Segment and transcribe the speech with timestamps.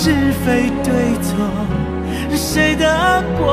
[0.00, 0.04] 是
[0.44, 0.92] 非对
[1.24, 1.34] 错，
[2.36, 2.86] 谁的
[3.36, 3.44] 过？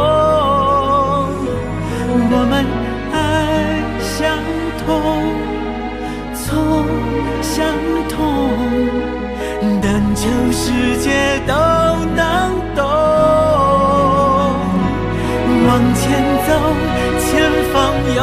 [2.18, 2.64] 我们
[3.12, 3.18] 爱
[4.00, 4.22] 相
[4.86, 4.86] 同，
[6.36, 6.46] 错
[7.42, 7.58] 相
[8.10, 8.16] 同，
[9.82, 9.86] 但
[10.16, 10.62] 求世
[11.00, 11.10] 界
[11.48, 11.52] 都
[12.16, 12.22] 能
[12.76, 12.80] 懂。
[15.68, 16.04] 往前
[16.46, 16.50] 走，
[17.26, 17.26] 前
[17.74, 17.76] 方
[18.16, 18.22] 有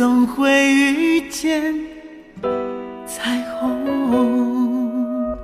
[0.00, 1.74] 总会遇见
[3.06, 5.36] 彩虹。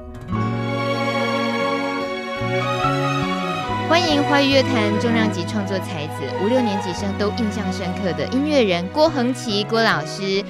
[3.87, 4.23] 欢迎。
[4.23, 10.43] 华语乐坛重量级创作才子，五六年级生都印象深刻的音乐人郭恒奇郭老师。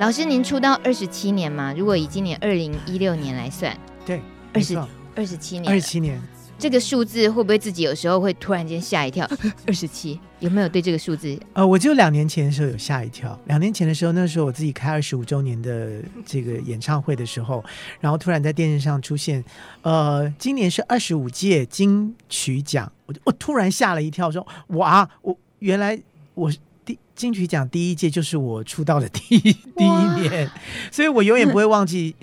[0.00, 1.72] 老师，您出道二十七年吗？
[1.78, 4.20] 如果以今年二零一六年来算，对，
[4.52, 4.76] 二十
[5.14, 6.20] 二十七年，二十七年。
[6.62, 9.28] 这个数字会不会自己有时候会突然间吓一跳？
[9.66, 11.36] 二十七有没有对这个数字？
[11.54, 13.36] 呃，我就两年前的时候有吓一跳。
[13.46, 17.64] 两年前的时候，那时候我自己开二十五周年的这个演唱会的时候，
[17.98, 19.44] 然后突然在电视上出现，
[19.82, 26.00] 呃，今年是二十五届金曲奖，我我突然吓了一跳，说哇，我原来
[26.34, 26.52] 我
[26.84, 29.40] 第金曲奖第一届就是我出道的第一
[29.76, 30.48] 第一年，
[30.92, 32.14] 所以我永远不会忘记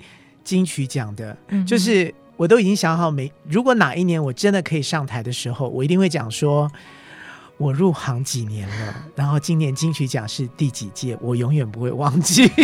[0.42, 1.36] 金曲奖的，
[1.66, 2.14] 就是。
[2.40, 6.72] 我都已经想好，每如果哪一年我真的可以上台的时候，我一定会讲说，
[7.60, 12.50] 我入行几年了，然后今年金曲奖是第几届，我永远不会忘记。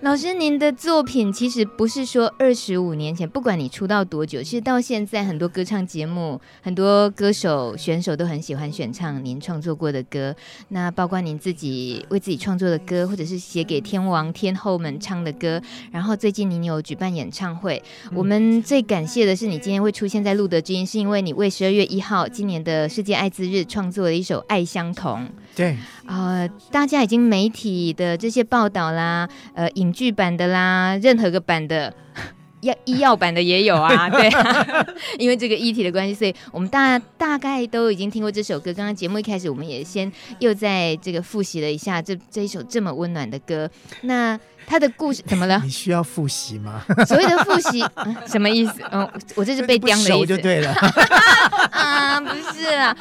[0.00, 10.34] 老师，您的作品其实不是说二十五年前，不管你出道多久，其实到现在很多歌唱节目，很多歌手选手都很喜欢选唱您创作过的歌。
[10.68, 15.60] 那包括您自己为自己创作的歌，或者是写给天王天后们唱的歌。
[15.90, 17.82] 然后最近您有举办演唱会，
[18.14, 25.20] 我们最感谢的是你今天会出现在路德之音，是因为你为十二月一号今年的世界艾滋日创作的一首《爱相同》。
[25.56, 31.92] 对，呃，大家已经媒体的这些报道啦，呃，影剧版的啦，任何个版的，
[32.62, 34.86] 药医药版的也有啊， 对啊，
[35.18, 38.72] 因为这个议题的关系，所以我们大大概都已经听过这首歌。
[38.72, 43.68] 刚刚节目一开始，我们也先又在这个复习了一下这这一首这么温暖的歌。
[44.02, 45.60] 那他的故事怎么了？
[45.64, 46.82] 你需要复习吗？
[47.06, 48.82] 所谓的复习、嗯， 什么意思？
[48.90, 50.26] 嗯，我这是被刁的意思。
[50.26, 50.72] 就对了。
[51.72, 52.96] 啊，不是啊，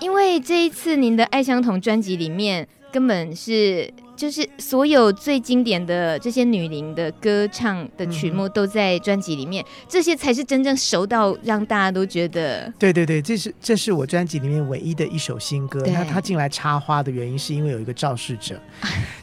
[0.00, 12.72] 因为这一次您的《爱相同》专辑里面根本是就是所有最经典的这些女伶的歌唱的曲目都在专辑里面，嗯，这些才是真正熟到让大家都觉得。
[12.78, 15.82] 对对对，这是这是我专辑里面唯一的一首新歌。
[15.86, 18.58] 那他进来插花的原因是因为有一个肇事者，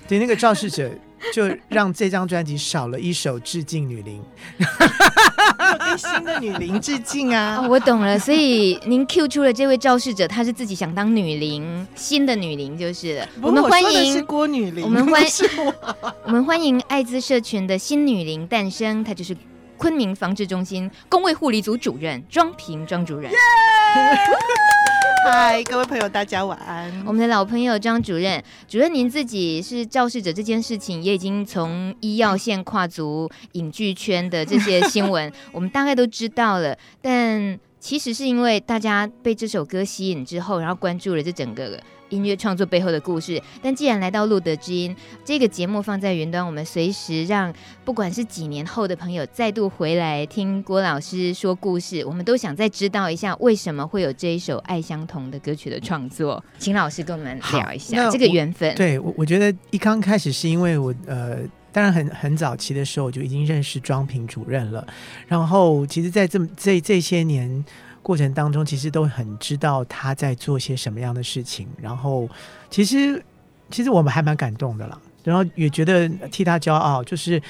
[0.08, 0.90] 对那个肇事者。
[1.32, 4.22] 就让这张专辑少了一首致敬女伶，
[4.58, 7.60] 对新的女伶致敬啊！
[7.62, 13.30] 哦，我懂了，所以您 Q 出了这位肇事者，她是自己想当女伶，新的女伶就是了。
[13.42, 15.30] 我们欢迎是郭女伶，我们欢迎
[16.26, 19.36] 我们欢迎艾滋社群的新女伶诞生，她就是
[19.78, 23.32] 昆明防治中心公卫护理组主任庄平庄主任。
[23.32, 23.38] Yeah!
[25.24, 26.92] 嗨，各位朋友，大家晚安。
[27.06, 36.78] 我们的老朋友张主任，主任您自己是肇事者这件事情，也已经从医药线跨足影剧圈的这些新闻， 我们大概都知道了。
[37.02, 41.80] 但其实是因为大家被这首歌吸引之后，然后关注了这整个。
[42.14, 44.96] 音乐创作背后的故事，但既然来到路德之音
[45.26, 47.52] 这个节目放在云端，我们随时让
[47.84, 58.76] 不管是几年后的朋友再度回来听郭老师说故事，我们都想再知道一下为什么会有这一首爱相同的歌曲的创作，请老师跟我们聊一下这个缘分。
[58.76, 61.40] 对，我我觉得一刚开始是因为我呃，
[61.72, 64.86] 当然很很早期的时候我就已经认识庄平主任了，
[65.28, 67.66] 然后其实，在这么这这些年。
[68.04, 72.30] 过程当中，其实都很知道他在做些什么样的事情，然后
[72.70, 73.24] 其实
[73.72, 77.42] 其实我们还蛮感动的啦，然后也觉得替他骄傲，就是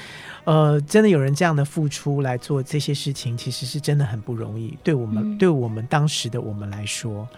[0.44, 7.28] 呃，真的有人这样的付出来做这些事情，其实是真的很不容易，对我们、嗯、对我们当时的我们来说，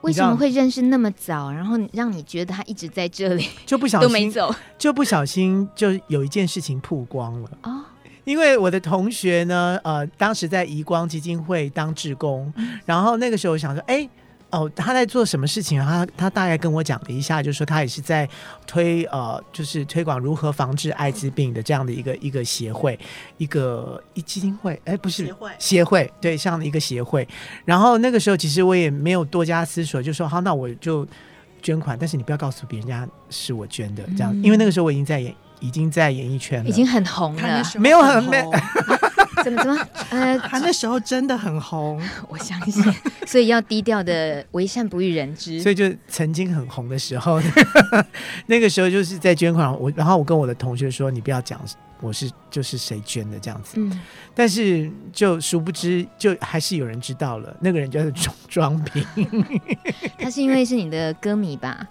[0.00, 3.46] 为什么会认识那么早，然后让你觉得他一直在这里？
[3.66, 7.50] 就不小心 都没走，就不小心就有一件事情曝光了。
[7.60, 7.70] 啊。
[7.70, 7.84] 哦
[8.24, 12.52] 因为我的同学呢，呃，当时在移光基金会当志工，
[12.84, 14.08] 然后那个时候我想说，哎，
[14.50, 15.80] 哦，他在做什么事情？
[15.82, 18.28] 他他大概跟我讲了一下，就是说他也是在
[18.66, 22.98] 推呃，就是推广如何防治艾滋病的这样的一个一个协会，
[23.36, 27.26] 一个一基金会，哎，不是协会，协会，对，这样的一个协会。
[27.64, 31.06] 然后那个时候其实我也没有多加思索，就说好，那我就
[31.60, 35.34] 捐款，但是你不要告诉别人家是我捐的，这样，因为那个时候我已经在演。
[35.64, 38.44] 已经在演艺圈了，已经很红了，没有很没，
[39.42, 39.88] 怎么怎么？
[40.10, 42.84] 呃， 他那时候真的很红， 我相信，
[43.26, 45.62] 所以要低调的，为善不欲人知。
[45.62, 47.40] 所以就曾经很红的时候，
[48.46, 51.58] 那个时候就是在捐款，我然后我跟我的同学说，你不要讲
[52.02, 54.00] 我是就是谁捐的这样子，嗯，
[54.34, 59.02] 但是就殊不知，就还是有人知道了，那个人叫做庄庄平，
[60.18, 61.86] 他是因为是你的歌迷吧？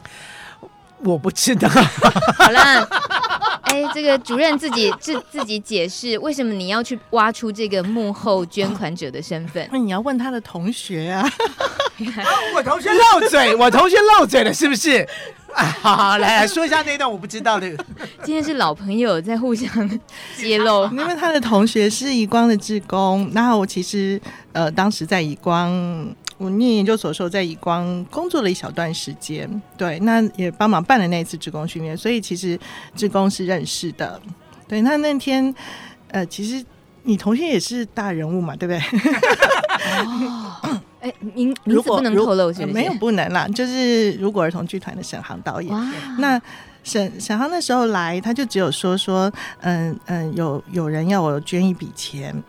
[1.00, 1.68] 我不知道。
[1.68, 2.88] 好啦。
[3.64, 9.68] 哎，这个主任自己自自己解释，为什么你要去挖出这个幕后捐款者的身份？
[9.72, 11.28] 那 你要问他的同学啊。
[12.56, 15.08] 我同学漏嘴，我同学漏嘴了，是不是？
[15.54, 17.70] 啊，好好来来说一下那段我不知道的。
[18.24, 20.00] 今天是老朋友在互相
[20.36, 24.20] 揭露，因为他的同学是移光的志工，然后我其实
[24.52, 26.14] 呃当时在移光。
[26.44, 32.60] 我念研究所的时候，在以光工作了一小段时间，对，那也帮忙办了那一次职工训练，所以其实
[32.98, 34.22] 职工是认识的。
[34.68, 35.56] 对，那那天，
[36.10, 36.62] 呃，其实
[37.04, 39.00] 你同学也是大人物嘛，对不对？
[40.04, 42.68] 哦，哎、欸，您如果不能透露是不是？
[42.68, 45.74] 呃，没有不能啦，就是如果儿童剧团的沈航导演，
[46.18, 46.42] 那
[46.84, 49.32] 沈沈航那时候来，他就只有说说，
[49.62, 52.44] 嗯嗯，有有人要我捐一笔钱，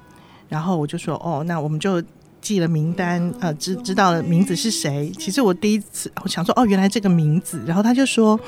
[0.48, 2.02] 然后我就说，哦，那我们就。
[2.44, 5.10] 记了名单，呃，知知道了名字是谁。
[5.18, 7.58] 其实我第一次我想说，哦，原来这个名字。
[7.66, 8.38] 然后他就说，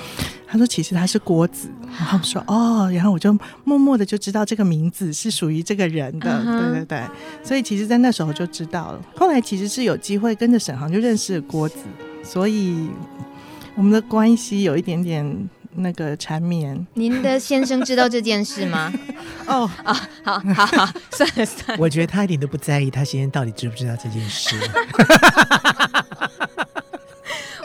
[0.46, 1.68] 他说其实他是郭子。
[1.98, 6.30] 然后说，哦，然后我就默默的就知道这个名字是属于这个人的。
[6.44, 6.60] Uh.
[6.60, 7.02] 对对对，
[7.42, 9.00] 所以其实，在那时候就知道了。
[9.16, 11.76] 后来其实是有机会跟着沈航就认识了郭子，
[12.22, 12.90] 所以
[13.74, 15.48] 我们的关系有一点点。
[15.78, 18.92] 那个缠绵，您的先生知道这件事吗？
[19.46, 21.76] 哦啊，好好好，算了算了。
[21.78, 24.56] 我觉得他一点都不在意，他先生到底知不知道这件事。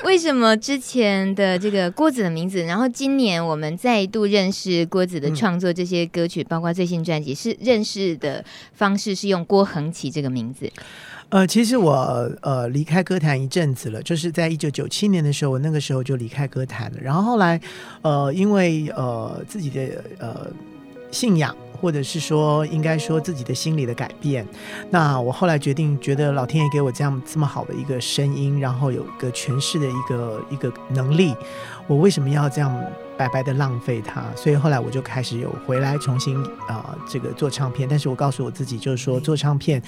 [0.04, 8.44] 为什么之前的这个郭子的名字，然后今年我们再度认识郭子的创作这些歌曲，嗯、包括最新专辑，是认识的
[8.74, 10.69] 方式是用郭恒奇这个名字。
[11.31, 16.97] 呃，其实我呃离开歌坛一阵子了，就是在一九九七年的时候，我那个时候就离开歌坛了。
[17.02, 17.59] 然后后来，
[18.02, 20.47] 呃，因为呃自己的呃
[21.09, 24.45] 信仰，或者是说应该说自己的心理的改变，
[24.90, 31.33] 那我后来决定，觉得老天爷给我这样这么好的一个声音，然后有一个诠释的一个一个能力，
[31.88, 32.83] 我为什么要这样？
[33.18, 36.35] 白白的浪费它，所以后来我就开始有回来重新
[36.68, 37.88] 啊、呃，这个做唱片。
[37.88, 39.80] 但是我告诉我自己，就是说做唱片，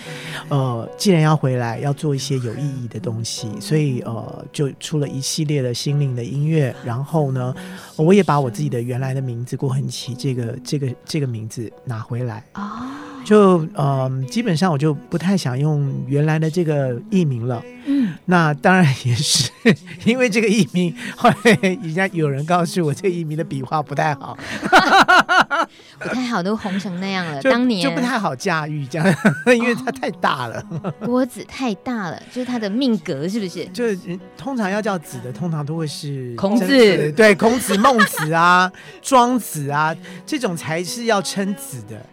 [0.49, 6.75] 呃，既然要回来，要做一些有意义的东西，所以呃，就出了一系列的心灵的音乐。
[6.85, 7.55] 然后呢，
[7.95, 12.99] 我也把我自己的原来的名字郭恒奇这个这个这个名字拿回来啊。
[13.25, 17.63] 就嗯、呃，基本上我就不太想用原来的这个艺名了。
[17.85, 19.51] 嗯，那当然也是
[20.05, 24.37] 因为这个艺名，后来人家有人告诉我，这个艺名的笔画不太好，
[25.99, 27.41] 不太好，都红成那样了。
[27.41, 29.15] 就当年就不太好驾驭，这样，
[29.47, 30.63] 因为它太大了。
[31.03, 33.65] 郭子太大了，就是他的命格，是不是？
[33.67, 33.97] 就是
[34.37, 42.05] 通常要叫子的，通常都会是孔子，对，孔子、孟子啊、庄子啊，这种才是要称子的。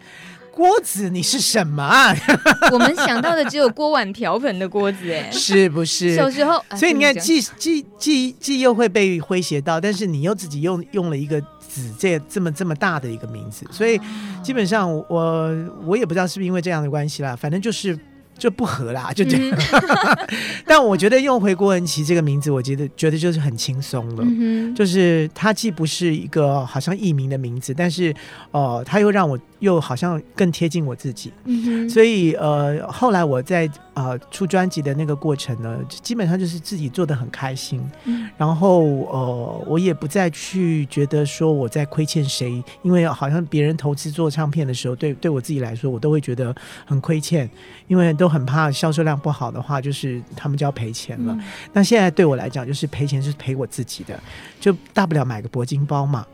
[0.51, 2.15] 锅子，你是什么啊？
[2.71, 6.15] 我们想到的只有锅碗瓢盆的锅子，哎，是不是？
[6.15, 13.99] 小时候，所以你看，既既既既又会被诙谐到，但是你又自己用用了一个“子”这这么这么大的一个名字，所以
[14.43, 15.51] 基本上我
[15.85, 17.97] 我也不知道是不是因为这样的关系啦，反正就是。
[18.37, 19.55] 就不合啦，就这样。
[19.55, 20.27] 嗯、
[20.65, 24.23] 但我觉得用回郭文琪这个名字，我觉得觉得就是很轻松了。
[24.25, 28.11] 嗯、就是它既不是一个好像艺名的名字，但是
[28.49, 31.31] 呃，它又让我又好像更贴近我自己。
[31.45, 37.79] 嗯、所以呃，后来我在呃出专辑的那个过程呢，基本上就是自己做的很开心。
[38.05, 46.53] 嗯、然后呃，我也不再去觉得说我在亏欠谁，因为好像别人投资做唱片的时候，对对我自己来说，我都会觉得
[46.85, 47.47] 很亏欠，
[47.87, 48.31] 因为都。
[48.31, 51.33] 很怕销售量不好的话，就是他们就要赔钱了。
[51.33, 54.17] 嗯、那现在对我来讲，就是赔钱是赔我自己的，
[54.57, 56.25] 就大不了买个铂金包嘛。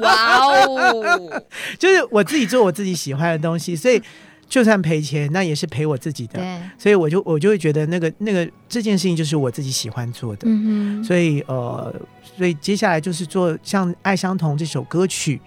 [0.00, 1.42] 哇哦！
[1.78, 4.00] 就是我自己做我自己喜欢的东西，所以
[4.48, 6.40] 就算赔钱，那也是赔我自己的。
[6.78, 10.42] 所以我就我就会觉得那个那个这件事情就是我自己喜欢做的。
[10.46, 11.94] 嗯哼所以呃，
[12.36, 15.40] 所以接下来就是做像《爱相同》这首歌曲，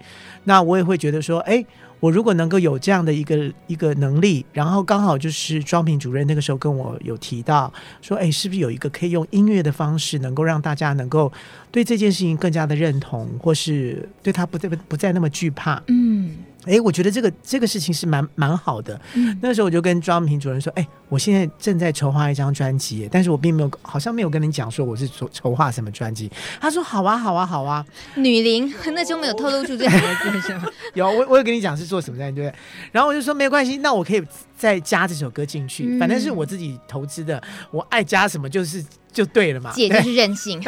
[0.44, 1.64] 那我也会觉得说，哎。
[2.06, 11.32] 我如果能够有这样的一个一个能力，然后刚好就是庄平主任那个时候跟我有提到说，哎，是不是有一个可以用音乐的方式，能够让大家能够
[11.72, 15.82] 对这件事情更加的认同，或是对他不再不再那么惧怕？
[15.88, 16.36] 嗯。
[16.66, 19.00] 哎，我觉得这个这个事情是蛮蛮好的。
[19.14, 26.30] 嗯、那时候我就跟庄平主任说：“哎，我现在正在筹划一张专辑，但是我并没有，好像没有跟你讲说我是筹筹划什么专辑。”
[26.60, 27.84] 他说：“好啊，好啊，好啊。”
[28.16, 30.64] 女伶那时候没有透露出这两个字是吗？
[30.94, 32.58] 有，我我有跟你讲是做什么专辑，对不对？
[32.92, 34.22] 然后我就说没关系，那我可以
[34.56, 39.72] 再加这首歌进去，嗯、反正是我自己投资的，我爱加什么就是就对了嘛。
[39.72, 40.60] 姐就是任性，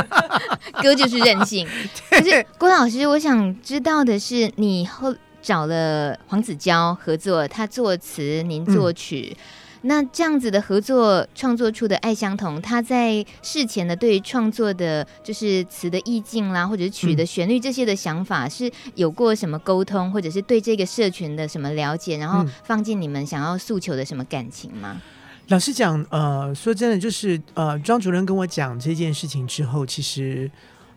[0.82, 1.66] 哥就是任性。
[2.10, 5.14] 可是郭老师，我想知道的是你后。
[5.42, 9.36] 找了黄子佼合作，他作词，您作曲。
[9.36, 9.42] 嗯、
[9.82, 24.92] 那这样子的合作创作出的《爱相同》，他在事前的对于创作的，就是词的意境啦，或者是曲的旋律这些的想法，嗯、是有过什么沟通，或者是对这个社群的什么了解，然后放进你们想要诉求的什么感情吗？
[24.94, 25.00] 嗯、
[25.48, 30.50] 老实讲，呃，说真的，就是呃，庄主任跟我讲这件事情之后，其实。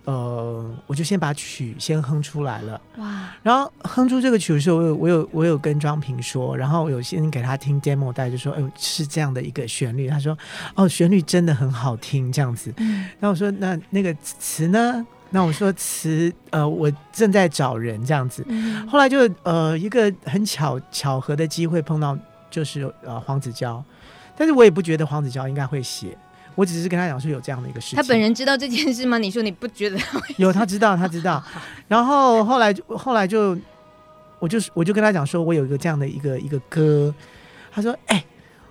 [0.05, 3.33] 呃，我就先把曲先哼出来了，哇！
[3.41, 10.07] 然后哼出这个曲的时候，我有我有我有跟庄平说，然后我有先给他听 demo 带，就说，哎，是这样的一个旋律。
[10.07, 10.38] 他说，
[10.75, 12.71] 哦，旋律真的很好听，这样子。
[12.77, 13.09] 嗯。
[13.19, 15.05] 然后我说，那那个词呢？
[15.31, 18.45] 那我说词，呃，我正在找人这样子。
[18.47, 18.88] 嗯。
[18.88, 22.15] 后来就呃一个很巧巧合的机会碰到，
[22.51, 23.83] 就是呃黄子佼，
[24.38, 26.15] 但是我也不觉得黄子佼应该会写。
[26.55, 27.97] 我只是跟他讲说有这样的一个事情。
[27.97, 29.17] 他本人知道这件事吗？
[29.17, 30.00] 你说你不觉得？
[30.38, 31.43] 有，他知道，他知道。
[31.88, 33.57] 然后后来，后来就，
[34.39, 37.13] 我就我就跟他讲说，我有一个这样的一个一个歌。
[37.71, 38.25] 他说：“哎、欸，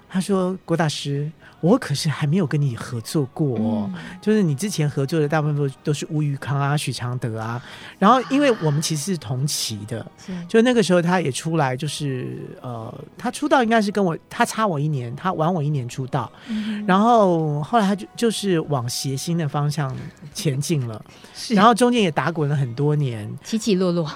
[0.09, 1.31] 他说郭大师。”
[1.65, 7.59] 我可是还没有跟你合作过，哦，嗯、就是你之前合作的大部分都都是吴宇康啊、许常德啊，
[7.99, 10.33] 然后因为我们其实是同期的，是。
[10.47, 19.91] 就那个时候他也出来，就是呃，他出道应该是跟我他差我一年，他晚我一年出道，嗯、然后后来他就就是往谐星的方向
[20.35, 21.03] 前进了，
[21.35, 21.55] 是。
[21.55, 24.07] 然后中间也打滚了很多年，起起落落，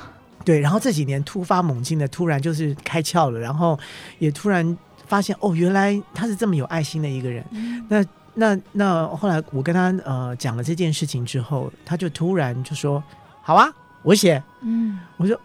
[0.44, 3.78] 对，然后这几年突发猛进的突然就是开窍了，然后
[4.18, 4.76] 也突然。
[5.08, 7.44] 发现哦，原来他是这么有爱心的一个人。
[7.50, 13.02] 嗯、那那那后来我跟他呃讲了这件事情之后，他就突然就说
[13.42, 13.68] ：“好啊，
[14.02, 15.36] 我写。”嗯，我说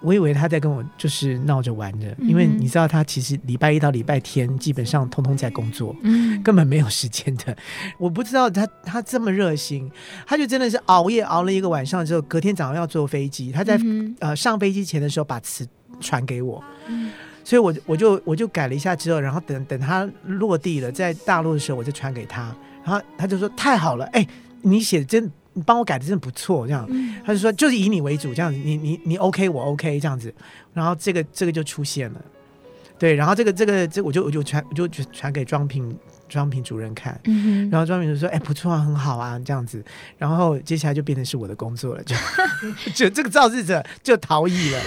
[0.00, 7.56] 我以为他在跟我就是闹着玩的，嗯、因为你知道他其实礼拜一到礼拜天基本上通通在工作，嗯，根本没有时间的。
[7.98, 9.88] 我不知道他他这么热心，
[10.26, 13.52] 他就真的是熬夜熬了一个晚上之后，隔天早上要坐飞机。
[13.52, 15.64] 他在、嗯、呃上飞机前的时候把词
[16.00, 16.62] 传给我。
[16.88, 17.12] 嗯
[17.44, 24.26] 所以我，我我就我就改了一下之后，然后等等他落地了，在大陆的时候，我就传给他，然后他就说太好了，哎，
[24.62, 30.32] 你写的真，你帮我改的真不错，这样，嗯、他就说就是以你为主，这样子，你你你 OK，我 OK 这样子，
[30.72, 32.20] 然后这个这个就出现了，
[32.98, 35.96] 对，然后这个这个这、我就我就传我就传给庄平
[36.28, 39.84] 庄平主任看，嗯、然后庄平就说哎不错啊，很好啊这样子，
[40.16, 42.14] 然后接下来就变成是我的工作了，就
[42.94, 44.80] 就这个造字者就逃逸了。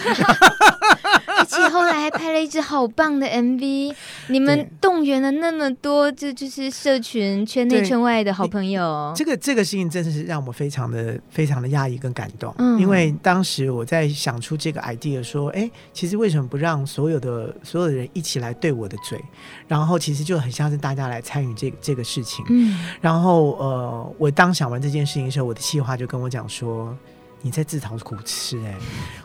[1.42, 3.94] 一起后来还拍了一支好棒的 MV，
[4.28, 9.12] 你们动员了那么多，这就，就是社群圈内圈外的好朋友。
[9.16, 19.20] 这个这个事情真的是让我非常的非常的压抑跟感动，嗯，因为当时我在想出这个 idea，说，哎，其实为什么不让所有的所有的人一起来对我的嘴，
[19.68, 26.96] 然后其实就很像是大家来参与这个这个事情，嗯，然后呃，我当想完这件事情的时候，我的企划就跟我讲说，
[27.42, 28.76] 你在自讨苦吃，欸，哎，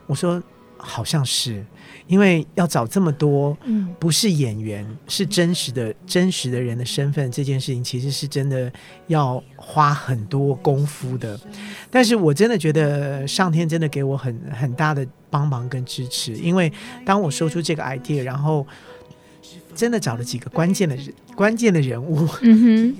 [0.07, 0.43] 我说。
[0.83, 1.65] 好像是。
[2.07, 8.73] 因为要找这么多，嗯，不是演员，是真实的、真实的人的身份，这件事情其实是真的
[9.07, 11.39] 要花很多功夫的。
[11.89, 16.73] 但是我真的觉得上天真的给我很很大的帮忙跟支持，因为
[17.07, 18.67] 当我说出这个 idea，然后
[19.77, 22.97] 真的找了几个关键的人、关键的人物，嗯哼。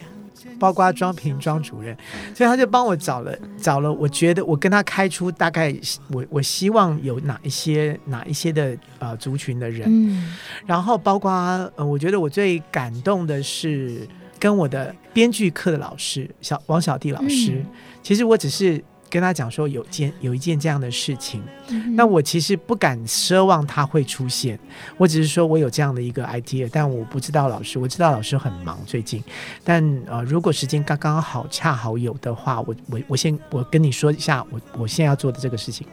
[0.59, 1.97] 包括庄平庄主任，
[2.35, 5.75] 所以他就帮我找了找了，我觉得我跟他开出大概
[6.11, 10.35] 我我希望有哪一些哪一些的呃族群的人，嗯，
[10.67, 11.31] 然后包括
[11.77, 14.07] 呃，我觉得我最感动的是
[14.39, 17.67] 跟我的编剧课的老师小王小弟老师，嗯，
[18.03, 18.83] 其实我只是。
[19.11, 24.59] 跟他讲说有件有一件这样的事情，嗯，那我其实不敢奢望他会出现，
[24.97, 29.23] 我只是说我有这样的一个 idea，但我不知道老师，我知道老师很忙最近，
[29.65, 35.85] 但呃如果时间刚刚好恰好有的话，我我我先我跟你说一下我我现在要做的这个事情，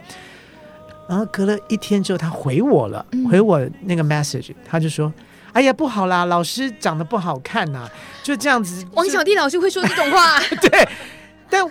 [1.10, 5.12] 然后隔了一天之后他回我了，嗯，回我那个 message，他就说，
[5.54, 10.88] 哎呀不好啦，老师长得不好看呐，啊，就这样子，王小弟老师会说这种话， 对，
[11.50, 11.68] 但。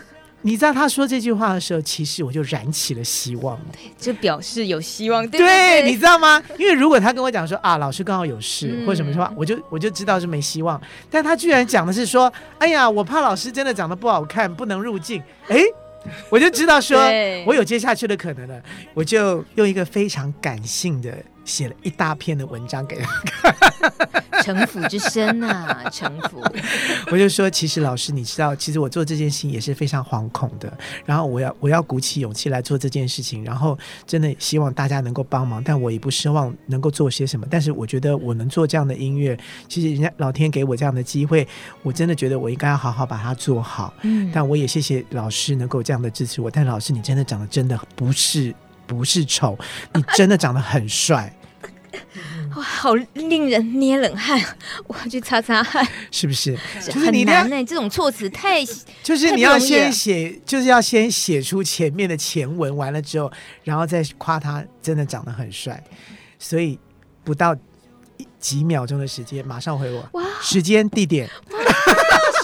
[0.47, 6.41] 你知道他说这句话的时候，其实我就燃起了希望，对，就表示有希望，对，对，你知道吗？
[6.57, 10.81] 因为如果他跟我讲说啊，老师刚好有事、嗯、或者什么的话，我就我就知道是没希望。
[11.11, 15.61] 但他居然讲的是说，哎呀，我怕老师真的长得不好看，不能入镜，哎，
[16.31, 16.97] 我就知道说
[17.45, 18.63] 我有接下去的可能了。
[18.95, 21.13] 我就用一个非常感性的。
[21.47, 26.43] 写了一大篇的文章给他看， 城府之深啊，城府。
[27.11, 30.71] 我就说，其实老师，你知道，其实我做这件事情也是非常惶恐的。
[31.05, 37.47] 然后我要我要鼓起勇气来做这件事情，然后真的希望大家能够帮忙，但我也不奢望能够做些什么。
[37.49, 39.39] 但是我觉得我能做这样的音乐，
[39.69, 41.47] 其实人家老天给我这样的机会，
[41.83, 43.95] 我真的觉得我应该要好好把它做好。
[44.03, 46.51] 嗯，但我也谢谢老师能够这样的支持我。
[46.51, 48.55] 但老师，你真的长得真的不是。
[48.87, 49.59] 不是丑，
[49.95, 51.35] 你真的长得很帅，
[52.57, 54.41] 哇，好令人捏冷汗，
[54.87, 56.57] 我要去擦擦汗，是不是？
[56.85, 58.65] 就是你很难呢，这种措辞太，
[59.03, 63.31] 就是你要先写，就是要先写出前面的前文，完了之后，
[63.65, 65.83] 然后再夸他真的长得很帅，
[66.39, 66.79] 所以
[67.25, 67.55] 不到
[68.39, 71.29] 几秒钟的时间，马上回我，哇，时间地点。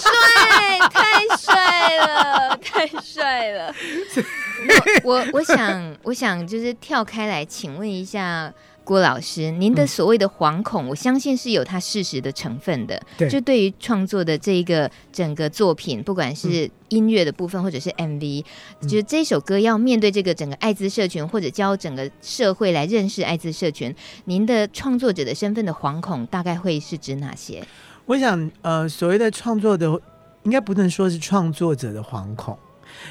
[0.03, 3.73] 帅，太帅了，太帅了！
[5.03, 13.01] 我我我想我想就是跳开来，请问一下郭老师，您的所谓的惶恐，嗯，我相信是有它事实的成分的。
[13.17, 18.43] 对，就对于创作的这一个整个作品，不管是音乐的部分，或者是 MV，
[18.81, 23.93] 嗯，就是这首歌要面对这个整个艾滋社群，或者教整个社会来认识艾滋社群，
[24.25, 27.63] 您的创作者的身份的惶恐，大概会是指哪些？
[28.05, 29.99] 我想，呃，所谓的创作的。
[30.43, 32.59] 应该不能说是创作者的惶恐，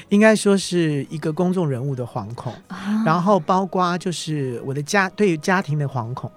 [0.09, 6.31] 应该说是一个公众人物的惶恐，啊，然后包括就是我的家对于家庭的惶恐，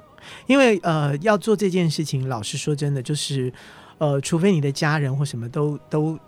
[0.47, 3.53] 因为呃要做这件事情，老实说真的就是
[3.99, 6.19] 呃，除非你的家人或什么都都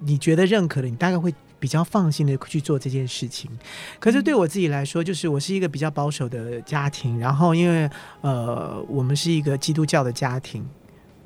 [0.00, 3.50] 你觉得认可的，你大概会比较放心的去做这件事情。
[3.98, 7.88] 可是对我自己来说，就是我是一个比较保守的家庭，然后因为
[8.20, 10.64] 呃我们是一个基督教的家庭。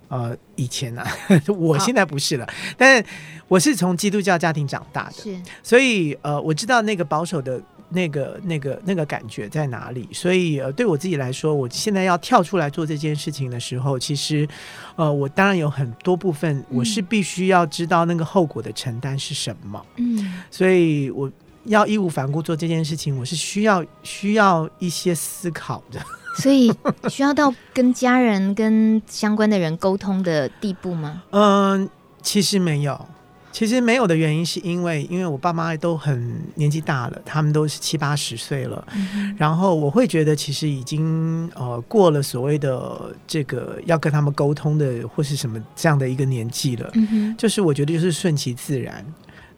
[0.09, 1.13] 呃，以前呢、啊，
[1.57, 3.05] 我现在不是了，但是
[3.47, 14.49] 我是从基督教家庭长大的，是，所以呃，我知道那个保守的那个、那个、那个感觉在哪里，所以呃，对我自己来说，我现在要跳出来做这件事情的时候，其实
[14.97, 21.31] 呃，我当然有很多部分我是必须要知道那个后果的承担是什么，嗯，所以我
[21.65, 26.01] 要义无反顾做这件事情，我是需要需要一些思考的。
[26.39, 26.73] 所以
[27.09, 31.23] 需要到跟家人、跟相关的人沟通的地步吗？
[31.31, 31.89] 嗯，
[32.23, 33.09] 其实没有，
[33.53, 49.05] 其实没有的原因是因为，因为我爸妈都很年纪大了，他们都是七八十岁了，嗯，然后我会觉得其实已经呃过了所谓的这个要跟他们沟通的或是什么这样的一个年纪了，嗯，就是我觉得就是顺其自然。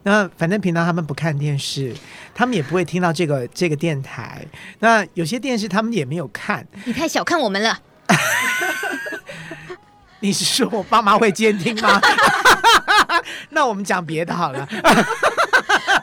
[0.03, 1.95] 那反正平常他们不看电视，
[2.35, 4.43] 他们也不会听到这个这个电台。
[4.79, 6.67] 那有些电视他们也没有看。
[6.87, 7.79] 你太小看我们了。
[10.21, 12.01] 你是说我爸妈会监听吗？
[13.51, 14.67] 那我们讲别的好了。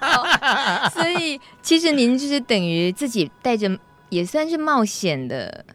[0.02, 3.78] 哦，所以其实您就是等于自己带着，
[4.10, 5.66] 也算是冒险的。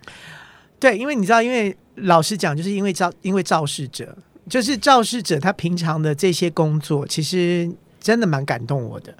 [0.78, 4.16] 对，因为你知道，因为老实讲，就是因为肇因为肇事者，
[4.48, 7.68] 就是肇事者他平常的这些工作，其实。
[8.02, 9.14] 真的蛮感动我的，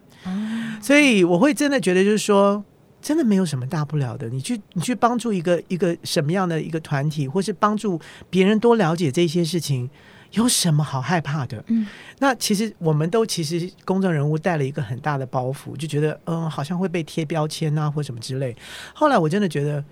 [0.82, 2.62] 所以我会真的觉得，就是说，
[3.00, 4.28] 真的没有什么大不了的。
[4.28, 9.88] 你去，你去帮助一个一个什么样的一个团体，或是帮助别人多了解这些事情，
[10.32, 11.62] 有什么好害怕的？
[11.68, 11.86] 嗯，
[12.18, 18.56] 那其实我们都其实公众人物带了一个很大的包袱，就觉得嗯，好像会被贴标签啊，或什么之类。
[18.92, 19.84] 后来我真的觉得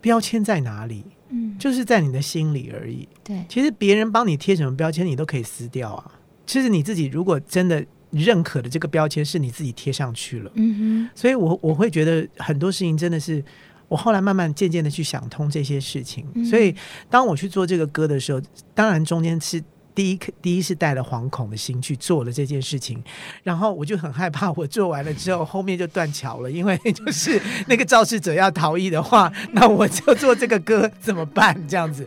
[0.00, 1.04] 标签在哪里？
[1.30, 3.08] 嗯，就是在你的心里而已。
[3.24, 6.12] 对，其实别人帮你贴什么标签，你都可以撕掉啊。
[6.46, 13.44] 其实你自己如果真的认可的这个标签是你自己贴上去了，嗯哼，所以我我会觉得很多事情真的是。
[13.88, 16.74] 我后来慢慢渐渐的去想通这些事情，嗯、所以
[17.08, 18.42] 当我去做这个歌的时候，
[18.74, 19.62] 当然中间是
[19.94, 23.00] 第一第一是带了惶恐的心去做了这件事情，
[23.44, 31.56] 然后我就很害怕，我做完了之后后面就断桥了，因为就是那个肇事者要逃逸的话，那我就做这个歌怎么办？
[31.68, 32.04] 这样子，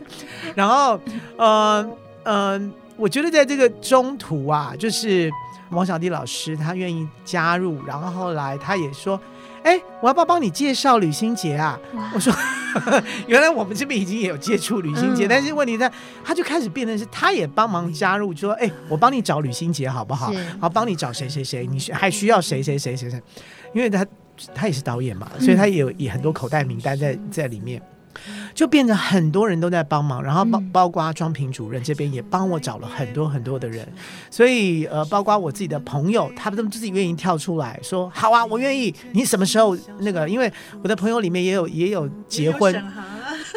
[0.54, 1.00] 然后
[1.38, 1.90] 呃
[2.24, 5.30] 呃，我觉得在这个中途啊，就是
[5.70, 9.20] 王小弟老师他愿意加入，然后后来他也说。
[9.62, 11.78] 哎，我要不要帮你介绍吕欣洁啊？
[12.14, 15.92] 我说呵呵， 原来我们这边已经也有接触吕欣洁，嗯、但是问题在，
[16.24, 20.32] 他就开始变成是，他也帮忙加入，说，哎，我帮你找吕欣洁好不好？
[20.58, 23.22] 好，帮你找谁谁谁，你还需要谁谁谁谁谁？
[23.74, 24.06] 因为他
[24.54, 27.82] 他也是导演嘛，所以他也有也很多口袋名单在在里面。
[28.54, 33.86] 就变成很多人都在帮忙，然后包包括庄平主任这边也帮我找了很多很多的人，
[34.30, 38.94] 所以呃，包括我自己的朋友，他们自己愿意跳出来说好啊，我愿意。
[39.12, 40.28] 你什么时候那个？
[40.28, 42.74] 因为我的朋友里面也有也有结婚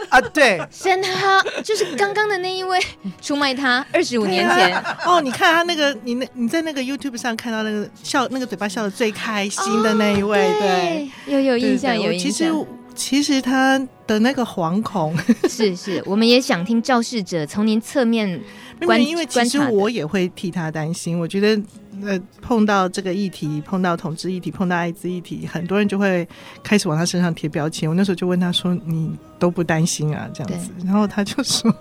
[0.10, 2.80] 啊，对，沈他就是刚刚的那一位
[3.22, 5.22] 出卖他二十五年前哦。
[5.22, 12.32] 你看他那个，你那你在那个 YouTube 上看到那个笑那个嘴巴笑的最开心的那一位，哦、对，有有印象，有印象。
[12.32, 12.52] 其实
[12.96, 15.16] 其实他的那个惶恐
[15.50, 18.42] 是是，我们也想听肇事者从您侧面
[18.86, 21.20] 观，因为其实我也会替他担心。
[21.20, 21.62] 我觉得
[22.04, 26.28] 呃，碰到这个议题，碰到同志议题，碰到艾滋议题，很多人就会
[26.64, 27.88] 开始往他身上贴标签。
[27.88, 31.72] 我那时候就问他说：“你都不担心啊？”这样子，然后他就说：“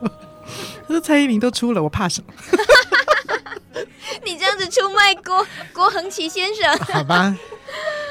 [0.87, 2.33] 他说蔡依林都出了，我怕什么？”
[4.25, 7.37] 你这样子出卖郭郭恒奇先生，好吧？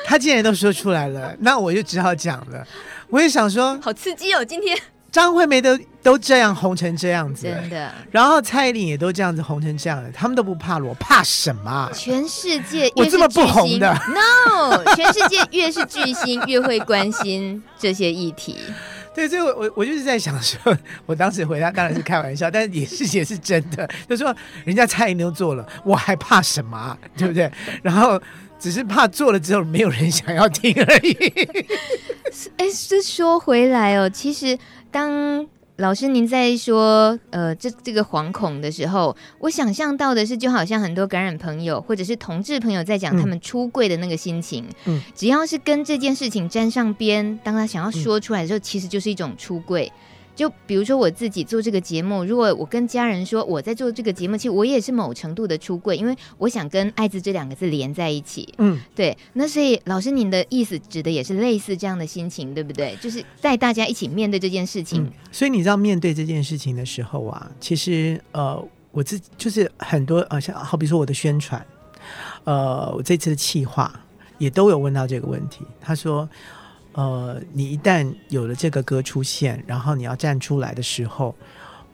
[0.05, 2.67] 他既然都说出来了，那我就只好讲了。
[3.11, 4.43] 我也想说，好刺激哦！
[4.43, 4.75] 今天
[5.11, 7.93] 张惠妹都都这样红成这样子，真的。
[8.09, 11.91] 然后蔡依林也都这样子红成这样的，他们都不怕了，我怕什么？
[11.93, 14.81] 全世界我这么不红的，No！
[14.95, 18.57] 全世界越是巨星，越会关心这些议题。
[19.13, 20.57] 对，所以我我我就是在想说，
[21.05, 26.97] 我当时回答当然是开玩笑，但是也是也是真的，就说人家蔡依林都做了，我还怕什么？
[27.17, 27.51] 对不对？
[27.83, 28.17] 然后。
[28.61, 31.13] 只是怕做了之后没有人想要听而已。
[32.57, 34.57] 哎，这说回来哦，其实
[34.91, 35.45] 当
[35.77, 44.63] 老师您在说呃这这个惶恐的时候，我想象到的是，就好像很多感染朋友或者是同志朋友在讲他们出柜的那个心情。
[44.85, 49.91] 嗯，只要是跟这件事情沾上边，当他想要说出来的时候，嗯、其实就是一种出柜。
[50.35, 58.53] 就比如说我自己做这个节目，如果我跟家人说我在做这个节目，其实我也是某程度的出柜，因为我想跟艾滋这两个字连在一起。
[58.57, 59.15] 嗯，对。
[59.33, 62.95] 那所以老师您的意思指的也是类似这样的心情，对不对？
[63.01, 65.03] 就是带大家一起面对这件事情。
[65.03, 71.63] 嗯，所以你知道面对这件事情的时候啊，其实呃，我自己就是很多呃，像好比说我的宣传，
[72.45, 73.93] 呃，我这次的企划
[74.37, 75.65] 也都有问到这个问题。
[75.79, 76.27] 他说。
[76.93, 81.33] 呃，你一旦有了这个歌出现，然后你要站出来的时候，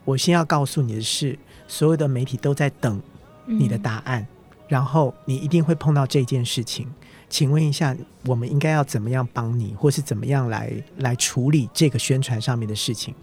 [0.04, 3.00] 我先要告诉你的是，所有的媒体都在等
[3.46, 4.28] 你的答案，嗯、
[4.68, 6.92] 然后你一定会碰到这件事情。
[7.30, 13.14] 请问一下，我们应该要怎么样帮你，或是怎么样来来处理这个宣传上面的事情？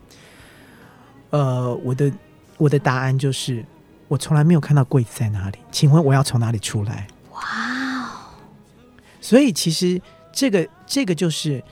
[1.31, 2.13] 呃，我的
[2.57, 3.67] 我的答案就是，
[4.07, 7.09] 我从来没有看到柜子在哪里，请问我要从哪里出来？
[7.33, 8.09] 哇哦！
[9.21, 10.01] 所以其实。
[10.35, 11.63] 这个这个就是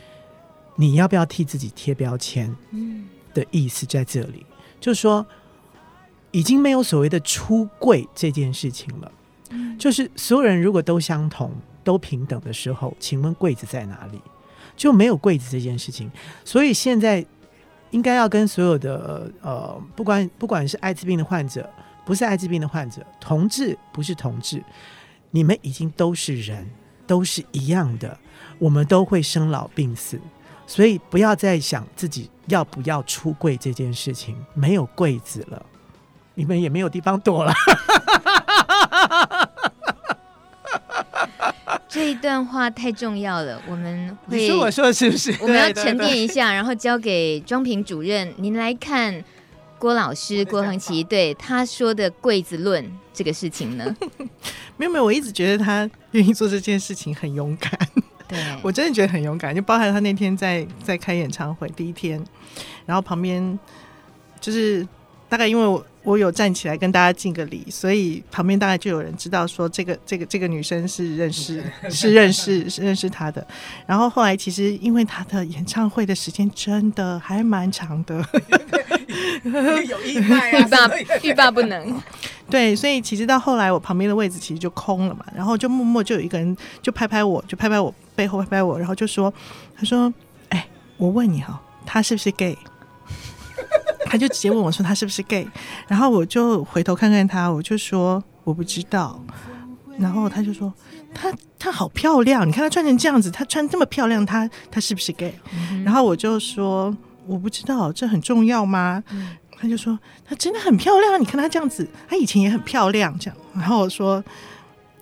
[0.77, 2.55] 你要不要替自己贴标签？
[2.71, 5.27] 嗯，的意思在这里，嗯、就是说
[6.31, 9.13] 已经没有所谓的出柜这件事情了。
[9.51, 11.53] 嗯，就是所有人如果都相同、
[11.85, 14.21] 都平等的时候，请问柜子在哪里？
[14.75, 16.11] 就没有柜子这件事情。
[16.45, 17.25] 所以现在
[17.91, 21.69] 应该要跟所有的呃，不管不管是艾滋病的患者，
[22.07, 24.63] 不是艾滋病的患者，同志不是同志，
[25.31, 26.71] 你们已经都是人，
[27.07, 28.19] 都是一样的。
[28.63, 30.21] 我们都会生老病死，
[30.69, 34.37] 所以不要再想自己要不要出柜这件事情。
[34.55, 35.61] 没有柜子了，
[36.35, 37.53] 你们也没有地方躲了。
[41.89, 45.37] 这一段话太重要了，我们会你说我说的是不是？
[45.43, 49.25] 我们要沉淀一下，然后交给庄平主任，您来看
[49.77, 53.97] 郭老师郭恒奇对他说的“柜子论”这个事情呢？
[54.79, 57.77] 没有没有，我一直觉得他愿意做这件事情很勇敢。
[58.63, 62.23] 我真的觉得很勇敢，就包含他那天在在开演唱会第一天，
[62.87, 63.59] 然后旁边
[64.41, 64.87] 就是
[65.29, 73.47] 大概因为我我有站起来跟大家敬个礼，所以旁边大概就有人知道说这个这个这个女生是认识 是认识是认识她的。
[73.87, 78.25] 然后后来其实因为她的演唱会的时间真的还蛮长的，
[79.87, 80.91] 有意外啊，欲罢
[81.23, 82.01] 欲罢不能。
[82.51, 89.33] 对，所以其实到后来我旁边的位置其实就空了嘛，然后就默默就有一个人就拍拍我，就拍拍我背后拍拍我，然后就说
[89.77, 90.13] 他说
[90.49, 92.59] 哎，我问你哈，他是不是 gay？
[94.13, 95.49] 他就直接问我说：“他是不是 gay？”
[95.89, 99.19] 然后我就回头看看他，我就说：“我不知道。”
[99.97, 100.71] 然后他就说
[101.15, 106.95] ：“他他好漂亮，你看他穿成这样子，他穿这么漂亮，他他是不是 gay？” 嗯、然后我就说
[107.27, 109.99] ：“我不知道，这很重要吗？”嗯、他就说
[110.29, 114.23] ：“他真的很漂亮，你看他这样子，他以前也很漂亮。”这样，然后我说。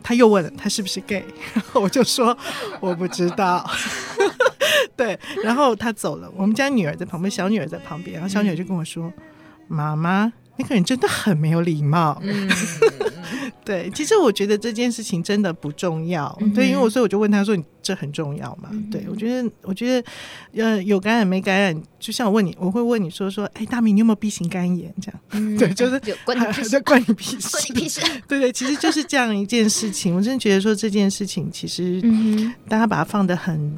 [0.02, 2.34] 他又问了他是不是 gay，然后我就说
[2.80, 3.62] 我不知道，
[4.96, 6.30] 对，然后他走了。
[6.36, 9.12] 我们家女儿在旁边，小女儿在旁边，然后小女儿就跟我说
[9.68, 12.20] ：“妈妈。”那个人真的很没有礼貌。
[12.22, 12.46] 嗯、
[13.64, 16.36] 对，其实我觉得这件事情真的不重要。
[16.42, 24.94] 嗯、对，因为我所以我就问他说：“你这很重要吗？”嗯、对，我觉得，我觉得，呃，有感染没感染，就像我问你，我会问你说说，哎，大明，你有没有 B 型肝炎？
[25.00, 28.00] 这样，嗯、 对，就是关你屁事，关你屁事，关你屁事。
[28.28, 30.14] 对对，其实就是这样一件事情。
[30.14, 32.02] 我真的觉得说这件事情，其实，
[32.68, 33.74] 大家把它放得很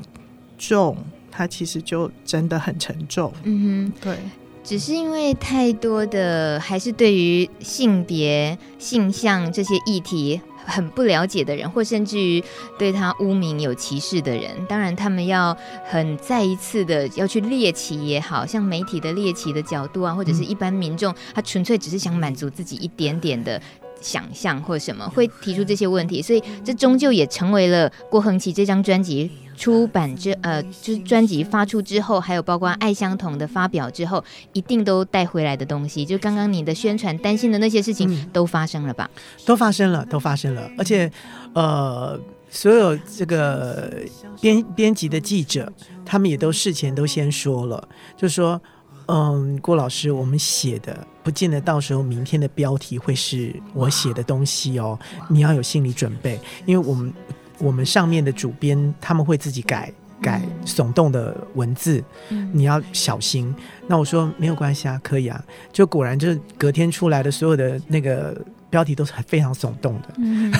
[0.68, 0.96] 重，
[1.30, 3.32] 它其实就真的很沉重。
[3.42, 4.16] 嗯哼，对。
[4.64, 12.40] 只是因为太多的还是对于性别、性向这些议题很不了解的人，或甚至于
[12.78, 23.60] 对他污名有歧视的人，当然他们要很再一次的要去猎奇也好，像媒体的猎奇的角度啊，或者是一般民众，他纯粹只是想满足自己一点点的
[24.02, 29.30] 想象或什么，会提出这些问题，所以这终究也成为了郭恒琪这张专辑。
[29.54, 39.08] 出版之呃，就是专辑发出之后，还有包括《爱相同》的发表之后，一定都带回来的东西，就刚刚你的宣传担心的那些事情都发生了吧？
[39.14, 41.08] 嗯，都发生了，都发生了，而且
[41.52, 42.18] 呃，
[42.50, 43.92] 所有这个
[44.40, 45.70] 编编辑的记者，
[46.04, 47.86] 他们也都事前都先说了，
[48.16, 48.60] 就说
[49.06, 57.12] 嗯，郭老师，我们写的不见得到时候明天的标题会是我写的东西哦，你要有心理准备，因为我们。
[57.58, 63.54] 我们上面的主编他们会自己改改耸动的文字，嗯、你要小心。
[63.86, 65.40] 那我说没有关系啊，可以啊。
[65.72, 68.36] 就果然就是隔天出来的所有的那个
[68.68, 70.08] 标题都是非常耸动的。
[70.16, 70.52] 嗯、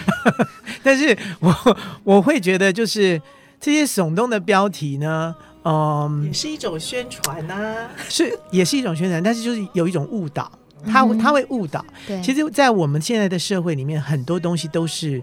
[0.82, 3.20] 但是我我会觉得就是
[3.60, 5.34] 这些耸动的标题呢，
[5.64, 10.50] 嗯，也是一种宣传呐、啊， 是也是一种宣传，但是就是有一种误导，
[10.86, 11.84] 他他会误导。
[12.06, 15.22] 对，其实，在我们现在的社会里面，很多东西都是。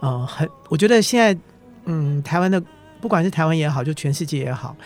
[0.00, 1.40] 呃，很，我觉得现在，
[1.86, 2.62] 嗯，台湾的
[3.00, 4.76] 不管是台湾也好，就全世界也好，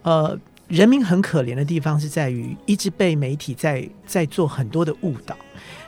[0.00, 0.38] 呃，
[0.68, 5.36] 人民很可怜的地方是在于一直被媒体在在做很多的误导，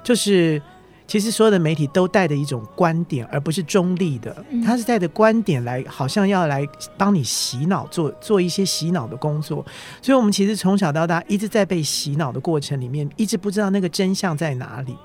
[0.02, 0.60] 就是。
[1.06, 4.34] 其实所有的媒体都带着一种观点，而不是中立的。
[4.64, 9.64] 他是带着观点来，好像要来帮你洗脑，做做一些洗脑的工作。
[10.00, 14.96] 所以，我们其实从小到大一直在被洗脑的过程里面，一直不知道那个真相在哪里。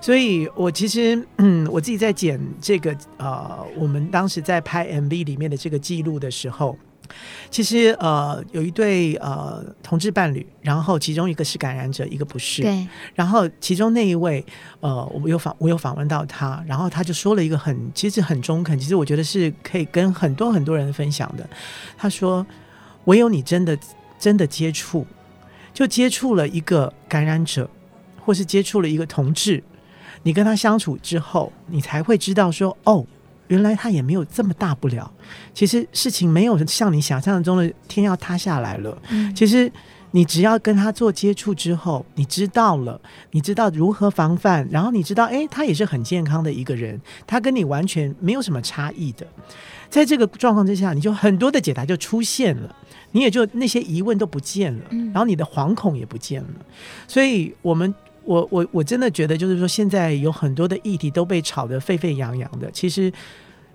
[0.00, 6.76] 所以我其实，嗯， 我自己在剪这个呃，我们当时在拍 MV 里面的这个记录的时候。
[7.50, 12.62] 其实呃，有一对呃同志伴侣，然后其中一个是感染者，一个不是。
[12.62, 12.86] 对。
[13.14, 14.44] 然后其中那一位
[14.80, 21.48] 呃，我有访我有访问到他，然后他就说了一个很其实很中肯，其实我觉得是可以跟很多很多人分享的。
[21.96, 22.44] 他说
[23.04, 23.78] ：“唯有你真的
[24.18, 25.06] 真的接触，
[25.72, 27.68] 就接触了一个感染者，
[28.24, 29.62] 或是接触了一个同志，
[30.22, 33.06] 你跟他相处之后，你才会知道说哦。”
[33.48, 35.12] 原来他也没有这么大不了，
[35.52, 38.96] 其实事情没有像你想象中的天要塌下来了。
[39.10, 39.70] 嗯，其实
[40.12, 43.00] 你只要跟他做接触之后，你知道了，
[43.32, 49.26] 你知道如何防范，然后你知道，哎，他也是很健康的一个人，他跟你完全没有什么差异的。
[49.90, 52.74] 在这个状况之下，你就很多的解答就出现了，
[53.12, 56.48] 你也就那些疑问都不见了，然后你的惶恐也不见了。
[57.06, 57.94] 所以，我们。
[58.24, 62.70] 我我我真的觉得，就是说，现在有很多的议题都被炒得沸沸扬扬的。
[62.70, 63.12] 其实，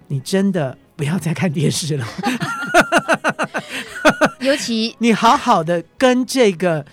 [0.08, 2.06] 你真的不要再看电视了，
[4.42, 6.86] 尤其 你好好的跟这个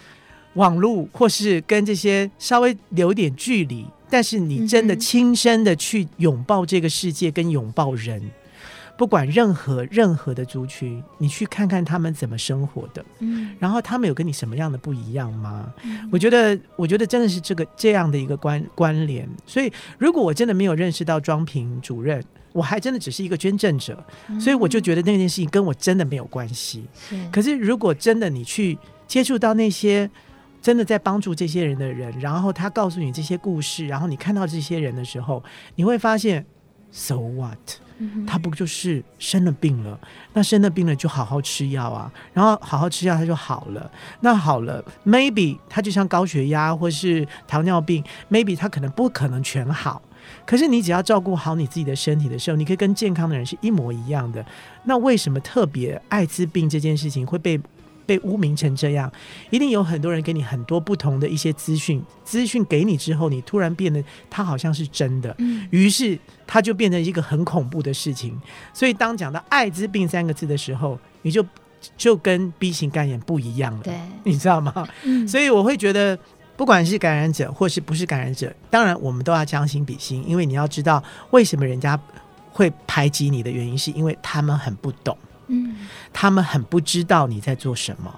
[0.54, 8.22] 网络，或是跟这些稍微留点距离，但是你真的亲身的去拥抱这个世界，跟拥抱人。
[8.96, 15.72] 不管任何任何的族群，你去看看他们怎么生活的，嗯，然后他们有跟你什么样的不一样吗？
[15.82, 19.28] 嗯，我觉得，我觉得真的是这个这样的一个关关联。
[19.44, 26.86] 所以，如果我真的没有认识到庄平主任，我还真的只是一个捐赠者，嗯，所以我就觉得那件事情跟我真的没有关系。
[26.98, 30.10] 是，可是如果真的你去接触到那些
[30.62, 36.46] 真的在帮助这些人的人，然后他告诉你这些故事，然后你看到这些人的时候，你会发现
[36.90, 37.58] ，so what？
[38.26, 39.98] 他不就是生了病了？
[40.32, 43.90] 那生了病了就好好吃药啊，然后好好吃药他就好了。
[44.20, 50.02] 那好了，maybe 他就像高血压或是糖尿病，maybe 他可能不可能全好。
[50.44, 54.44] 可是你只要照顾好你自己的身体的时候，你可以跟健康的人是一模一样的。
[54.84, 57.60] 那为什么特别艾滋病这件事情会被
[58.06, 59.10] 被污名成这样？
[59.50, 65.36] 一定有很多人给你很多不同的一些资讯，资讯给你之后，你突然变得它好像是真的，
[65.70, 68.40] 于是它就变成一个很恐怖的事情。
[68.72, 71.44] 所以当讲到艾滋病三个字的时候，你就
[71.96, 74.88] 就跟 B 型肝炎不一样了，对，你知道吗？
[75.28, 76.18] 所以我会觉得。
[76.56, 82.00] 不管是感染者或是不是感染者，当然我们都要将心比心，因为你要知道为什么人家
[82.50, 85.14] 会排挤你的原因，是因为他们很不懂，
[85.48, 85.74] 嗯，
[86.12, 88.14] 他们很不知道你在做什么，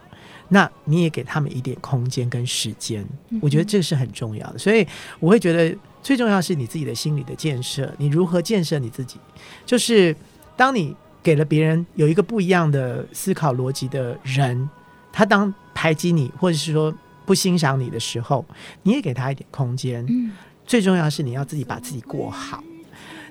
[0.49, 3.05] 那你也给他们一点空间跟时间，
[3.41, 4.59] 我觉得这是很重要的。
[4.59, 4.87] 所以
[5.21, 9.19] 我会觉得最重要是你自己的心理的建设，你如何建设你自己，
[9.67, 10.15] 就是
[10.57, 14.69] 当你给了别人有一个不一样的思考逻辑的人，
[15.13, 16.95] 他当排挤你，或者是说。
[17.29, 18.43] 不欣赏你的时候，
[18.85, 20.03] 你也给他一点空间。
[20.09, 20.33] 嗯，
[20.65, 22.65] 最重要是你要自己把自己过好。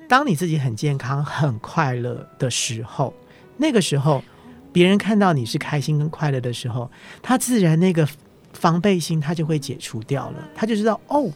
[0.08, 3.12] 当你自己很健康、很快乐的时候，
[3.58, 4.24] 那个时候
[4.72, 6.90] 别人看到你是开心跟快乐的时候，
[7.20, 8.08] 他自然那个
[8.54, 10.48] 防备心他就会解除掉了。
[10.54, 11.30] 他就知道哦，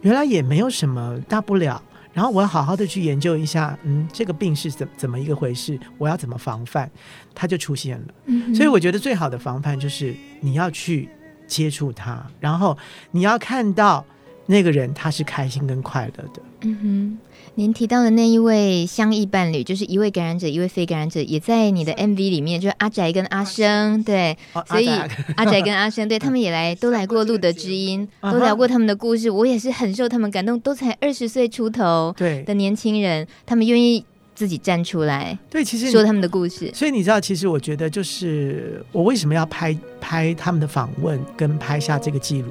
[0.00, 1.80] 原来也没有什么大不了。
[2.12, 6.90] 然后我要好好的去研究一下，嗯，这个病是怎怎么一个回事，我要怎么防范，
[7.34, 8.06] 他就出现了。
[8.24, 11.08] 嗯，所以我觉得最好的防范就是你要去。
[11.48, 12.76] 接触他，然后
[13.10, 14.04] 你要看到
[14.50, 16.42] 那个人他是开心跟快乐的。
[16.62, 17.18] 嗯哼，
[17.54, 24.88] 您提到的那一位相异伴侣，就是一位感染者，一位非感染者，也在你的 MV 里面，就是阿宅跟阿生，对，哦、所以
[25.36, 32.12] 阿宅跟阿生，对他们也来 都来过路德之音，都聊过他们的故事，我也是很受他们感动，都才二十岁出头
[32.44, 34.04] 的年轻人，他们愿意。
[34.34, 36.70] 自己站出来，对，其实说他们的故事。
[36.72, 42.48] 所以你知道，其实我觉得，就是我为什么要拍拍他们的访问，跟拍下这个记录，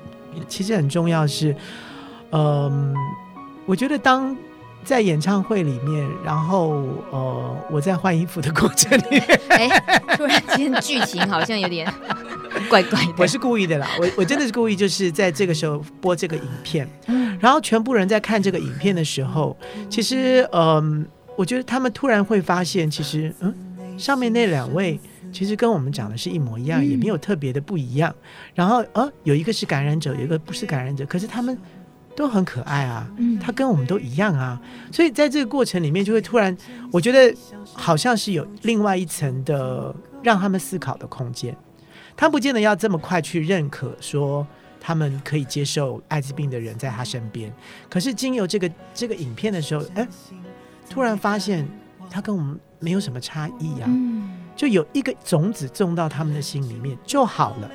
[0.50, 1.56] 其实很重要是，
[2.32, 2.94] 嗯，
[3.66, 4.36] 我觉得当
[4.84, 9.70] 在演唱会里面，然后呃，我在换衣服的过程里面，哎，
[10.16, 11.92] 突然间剧情好像有点
[12.70, 13.14] 怪怪的。
[13.18, 16.88] 我是故意的啦，我我真的是故意，就是在这个时候播这个影片，
[17.40, 19.56] 然后全部人在看这个影片的时候，
[19.90, 21.06] 其实嗯。
[21.38, 23.54] 我觉得他们突然会发现，其实，嗯，
[23.96, 25.00] 上面那两位
[25.32, 28.12] 其实跟我们讲的是一模一样，也没有特别的不一样。
[28.56, 31.56] 然后，呃，有一个是感染者，有一个不是感染者，可是他们
[32.18, 33.08] 都很可爱啊，
[33.40, 34.60] 他跟我们都一样啊。
[34.92, 36.56] 所以在这个过程里面，就会突然，
[36.92, 37.32] 我觉得
[37.74, 41.56] 好像是有另外一层的让他们思考的空间。
[42.16, 44.46] 他不见得要这么快去认可说
[44.82, 47.54] 他们可以接受艾滋病的人在他身边，
[47.88, 50.08] 可是经由这个这个影片的时候，哎。
[50.90, 51.68] 突然发现，
[52.10, 53.90] 他跟我们没有什么差异啊，
[54.56, 57.70] 就有一个种子种到他们的心里面就好了。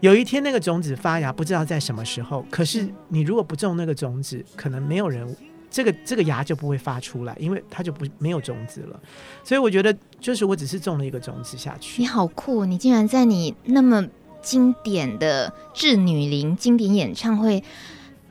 [0.00, 2.44] 有一天那个种子发芽，不知道在什么时候。
[2.50, 5.36] 可是你如果不种那个种子，可能没有人，
[5.70, 9.00] 这个这个芽就不会发出来，因为它就不没有种子了。
[9.42, 12.00] 所以我觉得，就是我只是种了一个种子下去。
[12.02, 14.06] 你好酷，你竟然在你那么
[14.42, 17.62] 经典的致女灵经典演唱会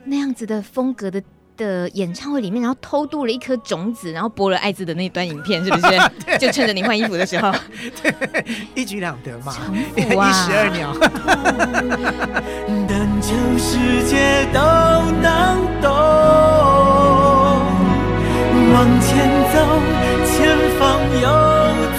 [0.04, 1.22] 那样子的风格的。
[1.56, 5.86] 的演唱会里面，然后偷渡了一颗种子，然后播了艾滋的那段影片，是不是？
[6.38, 7.52] 就趁着你换衣服的时候，
[8.02, 8.12] 对，
[8.74, 9.54] 一举两得嘛，
[9.96, 10.94] 一石二鸟。
[12.88, 14.60] 但求世界都
[15.20, 15.90] 能懂，
[18.72, 19.10] 往前
[19.52, 19.54] 走，
[20.26, 20.82] 前方
[21.20, 21.26] 有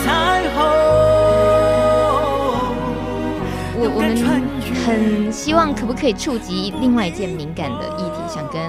[0.03, 0.05] 彩
[0.53, 0.57] 虹。
[3.77, 4.05] 我我们
[4.85, 8.61] 很希望，可不可以触及另外一件敏感的议题，想跟。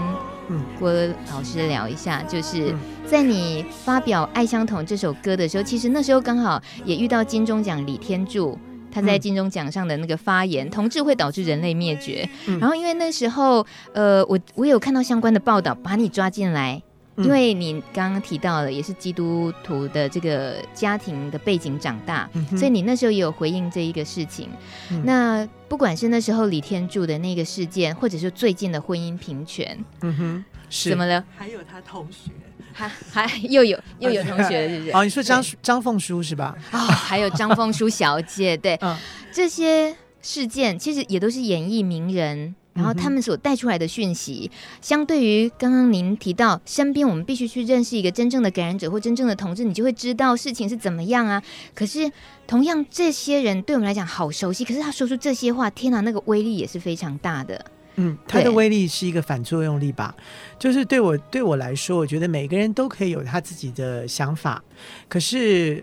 [0.49, 0.93] 嗯，郭
[1.31, 2.75] 老师聊一下，就是
[3.07, 8.59] 在你发表《爱相同》这首歌的时候，其实那时候刚好也遇到金钟奖李天柱
[8.91, 12.27] 他在金钟奖上的那个发言，同志会导致人类灭绝。
[12.61, 16.83] 然后因为那时候，呃，我我有看到相关的报道，把你抓进来。
[17.19, 24.49] 因为你刚刚提到了，也是基督徒的这个家庭的背景长大，嗯、所以你那时候也有回应这一个事情。
[24.91, 30.91] 嗯、那不管是那时候李天柱的那个事件，或者是最近的婚姻平权，嗯哼，是。
[30.91, 31.25] 怎么了？
[31.37, 32.31] 还有他同学，
[32.73, 34.91] 还 还又有又有同学， 是不是？
[34.93, 36.55] 哦，你说张张凤书是吧？
[36.73, 38.95] 哦，还有张凤书小姐，对，嗯、
[39.33, 44.51] 这些事件其实也都是演艺名人然后他们所带出来的讯息，
[44.81, 51.43] 相对于刚刚您提到身边我们必须去认识一个真正的感染者或真正的同志，你就会知道事情是怎么样啊。
[51.74, 52.11] 可是
[52.47, 57.64] 同样这些人对我们来讲好熟悉，可是他说出这些话，天哪，那个威力也是非常大的。
[57.97, 60.14] 嗯，他的威力是一个反作用力吧？
[60.59, 64.62] 就是对我对我来说，我觉得每个人都可以有他自己的想法，
[65.09, 65.83] 可是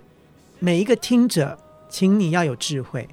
[0.59, 1.57] 每一个听者，
[1.89, 3.09] 请你要有智慧。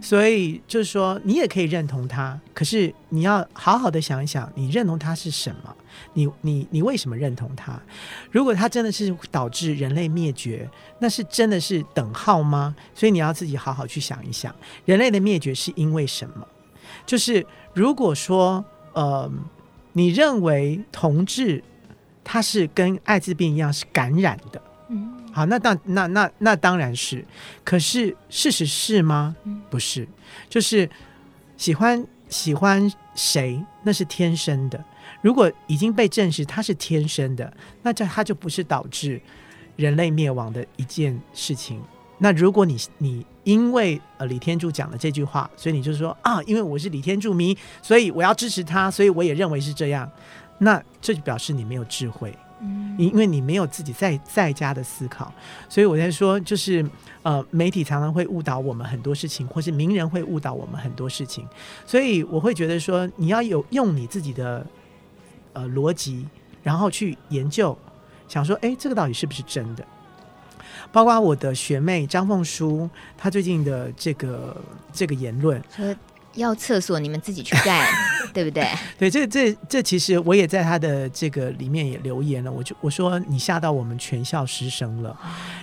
[0.00, 5.74] 所以就是说，你也可以认同他，可是你要好好的想一想，你认同他是什么？
[6.14, 7.80] 你你你为什么认同他？
[8.30, 10.68] 如果他真的是导致人类灭绝，
[10.98, 12.74] 那是真的是等号吗？
[12.94, 14.54] 所以你要自己好好去想一想，
[14.84, 16.46] 人类的灭绝是因为什么？
[17.06, 19.30] 就是如果说，呃，
[19.92, 21.62] 你认为同志
[22.22, 24.60] 他是跟艾滋病一样是感染的，
[25.34, 27.24] 好，那当那那那当然是，
[27.64, 29.34] 可是事实是吗？
[29.68, 30.06] 不是，
[30.48, 30.88] 就是
[31.56, 34.82] 喜欢喜欢谁那是天生的。
[35.22, 39.20] 如果已经被证实他是天生的，那这他就不是导致
[39.74, 41.82] 人类灭亡的一件事情。
[42.18, 50.08] 那如果你你因为呃李天柱讲了这句话，所以你就说啊，因为我是李天柱迷，所以我要支持他，所以我也认为是这样。
[50.58, 52.32] 那这就表示你没有智慧。
[52.96, 55.32] 因为你没有自己在在家的思考，
[55.68, 56.84] 所以我在说，就是
[57.22, 61.46] 呃，媒体常常会误导我们很多事情，或是名人会误导我们很多事情，
[61.84, 64.64] 所以我会觉得说，你要有用你自己的
[65.52, 66.26] 呃逻辑，
[66.62, 67.76] 然后去研究，
[68.28, 69.84] 想说，哎，这个到底是不是真的？
[70.92, 72.88] 包括我的学妹张凤书，
[73.18, 74.56] 她最近的这个
[74.92, 75.60] 这个言论。
[76.36, 77.88] 要厕所你们自己去盖，
[78.34, 78.66] 对不对？
[78.98, 82.50] 对，这这这其实我也在他的这个里面也留言了。
[82.50, 85.16] 我就我说你吓到我们全校师生了，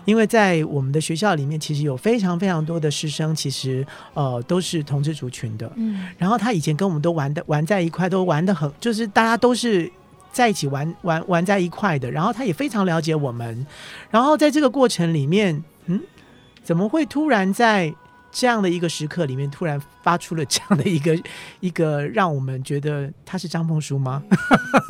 [0.05, 5.71] 因为在我们的学校里面，其实有非常非常多的师生，其实呃都是同志族群的。
[5.75, 9.91] 嗯，然后他以前跟我们都玩的玩在一块，都玩的很，就是大家都是
[10.31, 12.09] 在一起玩玩玩在一块的。
[12.09, 13.65] 然后他也非常了解我们。
[14.09, 15.99] 然后在这个过程里面，嗯，
[16.63, 17.93] 怎么会突然在？
[18.31, 21.21] 这样的一个时刻里面，突然发出了这样的一个
[21.59, 24.23] 一个，让我们觉得他是张凤书吗？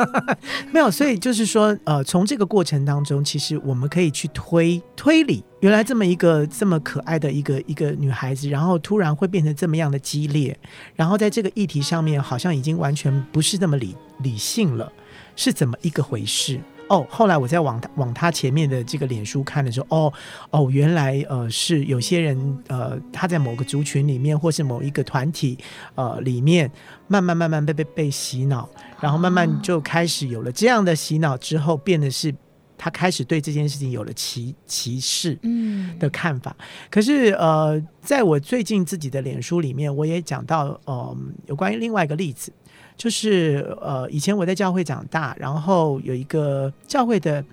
[0.72, 10.58] 没有，所以就是说，呃，从这个过程当中，其实我们可以去推推理，原来这么一个这么可爱的一个一个女孩子，然后突然会变成这么样的激烈，
[10.96, 14.92] 然后在这个议题上面，好像已经完全不是那么理理性了，
[15.36, 16.60] 是怎么一个回事？
[16.92, 20.14] 哦，后来我在往他往他前面的这个脸书看的时候，哦
[20.50, 25.58] 哦，原来呃是有些人呃他在某个族群里面，或是某一个团体
[25.96, 26.70] 呃里面，
[27.08, 28.70] 慢慢慢慢被被被洗脑，
[29.00, 32.36] 然后慢慢就开始有了这样的洗脑之后，变得是
[32.78, 36.54] 他开始对这件事情有了歧歧视嗯的看法。
[36.60, 42.52] 嗯、可是呃，在我最近自己的脸书里面，我也讲到呃有关于另外一个例子。
[42.98, 47.44] 就是呃，以前我在教会长大，然后有一个教会的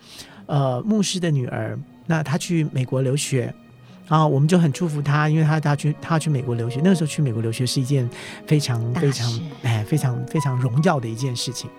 [0.47, 3.53] 呃牧师的女儿，那她去美国留学，
[4.07, 8.09] 然后我们就很祝福她，因为她她去她去美国留学，那个时候去美国留学是一件
[8.47, 11.71] 非常非常哎非常非常荣耀的一件事情。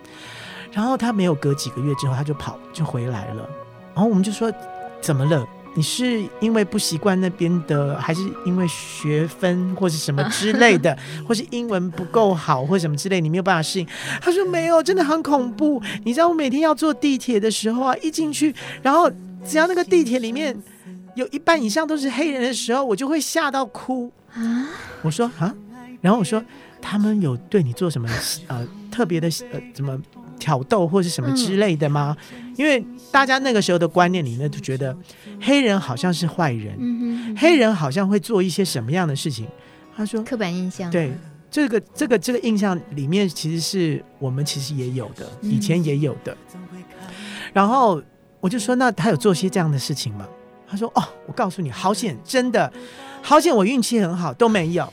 [0.72, 3.48] 然后她没有隔几个月之后，她就跑就回来了，
[3.94, 4.52] 然后我们就说
[5.00, 5.46] 怎么了？
[5.74, 10.96] 你是因为不习惯那边的，还是因为学分或是什么之类的，
[11.26, 13.86] 或是英文不够好，或什么之类，你没有办法适应？
[14.20, 15.80] 他说没有，真的很恐怖。
[16.04, 19.10] 你知道我每天要坐地铁的时候啊，一进去，然后
[19.46, 20.56] 只要那个地铁里面
[21.14, 24.66] 有一半以上都是黑人的时候，我就会吓到哭啊。
[25.02, 25.54] 我说啊，
[26.00, 26.42] 然后我说
[26.82, 28.08] 他们有对你做什么
[28.48, 29.96] 呃特别的呃怎么？
[30.40, 32.16] 挑逗或是什么之类的吗？
[32.32, 34.96] 嗯、因为大家那个时候的观念里面就觉得
[35.40, 39.46] 黑人好像是坏人，黑人好像会做一些什么样的事情。
[39.94, 41.12] 他说刻板印象，对
[41.50, 46.36] 这个这个这个印象里面，其实是我们其实也有的，以前也有的。
[46.54, 46.60] 嗯、
[47.52, 48.02] 然后
[48.40, 50.26] 我就说，那他有做些这样的事情吗？
[50.66, 52.72] 他说哦，我告诉你，好险，真的
[53.20, 54.90] 好险，我运气很好，都没有。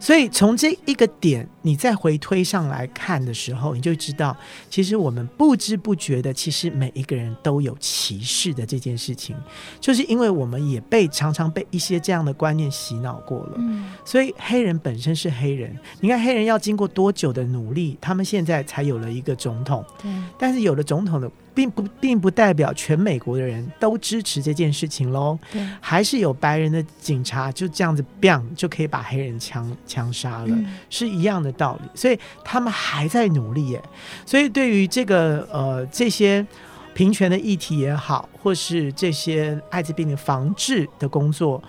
[0.00, 4.36] 所以从这一个点，你再回推上来看的时候，你就知道，
[4.68, 9.34] 其实我们不知不觉的，其实每一个人都有歧视的这件事情，
[9.80, 13.58] 就是因为我们也被常常被一些这样的观念洗脑过了。
[14.04, 19.82] 所以黑人本身是黑人，你看黑人要经过多久的努力，他们现在才有了一个总统。
[20.02, 21.30] 对，但是有了总统的。
[21.54, 31.88] 并不并不代表全美国的人都支持这件事情喽，对，还是有白人的警察就这样子 bang 就可以把黑人枪枪杀了，嗯，是一样的道理。
[31.94, 33.82] 所以他们还在努力耶。
[34.26, 36.46] 所以对于这个呃这些
[36.92, 41.60] 平权的议题也好，或是这些艾滋病的防治的工作，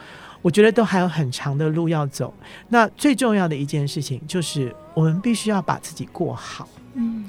[0.41, 2.31] 我觉得都还有很长的路要走。
[2.69, 7.25] 那最重要的一件事情就是，我们必须要把自己过好，嗯，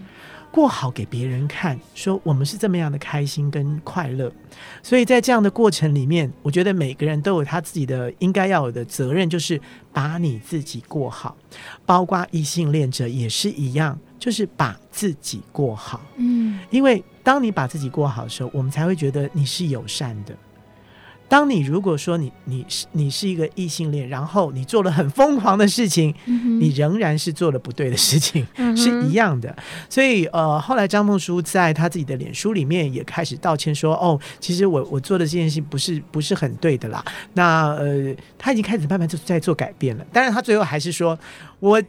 [0.57, 4.33] 过好给别人看，说我们是这么样的开心跟快乐。
[4.83, 9.61] 所以在这样的过程里面，我觉得每个人都有他自己的应该要有的责任，就是
[9.93, 11.37] 把你自己过好，
[11.85, 20.35] 包括异性恋者也是一样，就是把自己过好，嗯，因为当你把自己过好的时候，我们才会觉得你是友善的。
[21.29, 29.55] 当你如果说你你是你是一个异性恋，然后你做了很疯狂的事情，嗯、你仍然是做了不对的事情，嗯、是一样的。
[29.91, 37.05] 所以呃，后来张梦舒在他自己的脸书里面也开始道歉说：“哦，其实我我做的这件事情不是不是很对的啦。”
[37.35, 40.07] 那呃，他已经开始慢慢就在做改变了。
[40.13, 41.19] 当然，他最后还是说
[41.59, 41.83] ：“我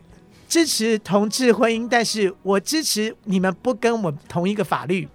[0.50, 5.08] 支持同志婚姻，但是我支持你们不跟我同一个法律。”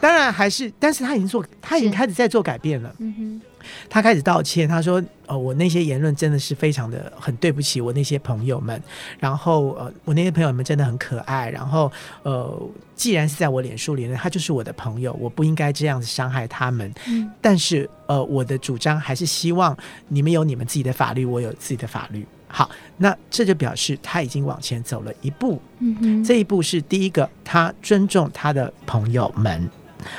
[0.00, 2.94] 当然还是，但是他已经做，他已经开始在做改变了。
[2.98, 3.40] 嗯哼，
[3.88, 8.82] 他开始道歉，他说：“呃，我那些言论真的是非常的很对不起我那些朋友们。
[9.18, 11.50] 然后呃，我那些朋友们真的很可爱。
[11.50, 11.90] 然后
[12.22, 12.60] 呃，
[12.94, 16.92] 既然是在我脸书里面，他就是我的朋友，我不应该这样子伤害他们。
[17.08, 19.76] 嗯，但是呃，我的主张还是希望
[20.08, 25.60] 你们有你们自己的法律，我有自己的法律。”好，那这就表示他已经往前走了一步。
[25.78, 29.70] 嗯哼，这一步是第一个，他尊重他的朋友们。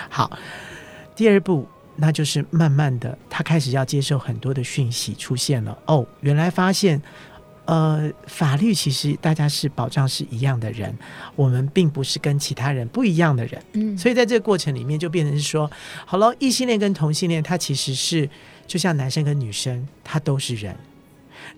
[0.09, 0.35] 好，
[1.15, 1.67] 第二步，
[1.97, 5.77] 那就是慢慢的，他开始要接受很多的讯息出现了。
[5.85, 6.99] 哦，原来发现，
[7.65, 10.91] 呃，法律其实大家是保障是一样的人，
[11.35, 13.63] 我们并不是跟其他人不一样的人。
[13.73, 15.69] 嗯，所以在这个过程里面，就变成是说，
[16.03, 18.27] 好了，异性恋跟同性恋，他其实是
[18.65, 20.75] 就像男生跟女生，他都是人。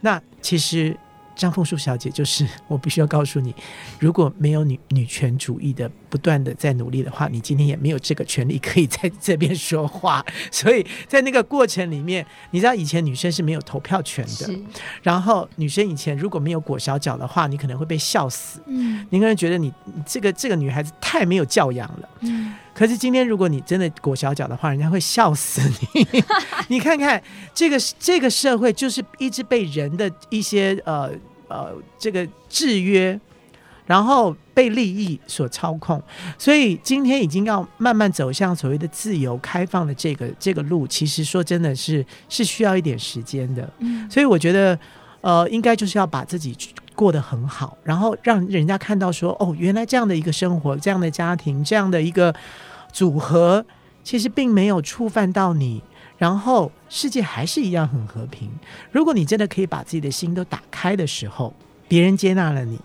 [0.06, 0.95] 那其实
[1.36, 3.53] 张凤书小姐就是 我必须要告诉你，
[3.99, 10.24] 如果没有女女权主义的不断的在努力的话，你今天也没有这个权利可以在这边说话。
[10.51, 14.47] 所以在那个过程里面，你知道以前女生是没有投票权的，
[15.01, 18.62] 然后女生以前如果没有裹小脚的话，你可能会被笑死。
[18.68, 19.74] 嗯，你可能觉得你
[20.06, 22.10] 这个这个女孩子太没有教养了。
[22.20, 22.53] 嗯。
[22.76, 25.62] 可是今天，如果你真的裹小脚的话，人家会笑死
[25.94, 26.06] 你。
[26.68, 27.22] 你看看
[27.54, 31.10] 这个这个社会，就是一直被人的一些呃
[31.48, 33.18] 呃这个制约，
[33.86, 36.04] 然后被利益所操控。
[36.38, 43.72] 所以今天已经要慢慢走向所谓的自由开放的这个这个路，其实说真的是是需要一点时间的。
[44.10, 44.78] 所以我觉得
[45.22, 46.54] 呃，应该就是要把自己
[46.96, 52.34] 过得很好，然后让人家看到说，哦，原来这样的一个生活，这样的家庭，这样的一个。
[52.96, 53.66] 组合
[54.06, 55.84] 其实并没有触犯到你，
[56.18, 58.50] 然后世界还是一样很和平。
[58.89, 61.54] 如果你真的可以把自己的心都打开的时候，
[61.89, 62.80] 别人接纳了你，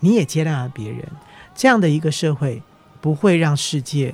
[0.00, 1.06] 你也接纳了别人，
[1.54, 2.60] 这样的一个社会
[3.00, 4.12] 不会让世界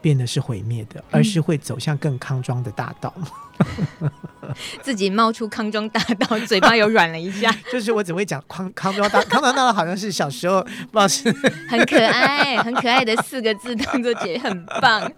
[0.00, 3.12] 变得是毁灭的，而是会走向更康庄的大道。
[4.82, 7.50] 自己冒出康庄大道，嘴巴又软了一下。
[7.72, 11.24] 就是我只会讲康康庄大康庄大道，好像是小时候不知道是
[11.68, 15.10] 很可爱、很可爱的四个字，当作姐很棒。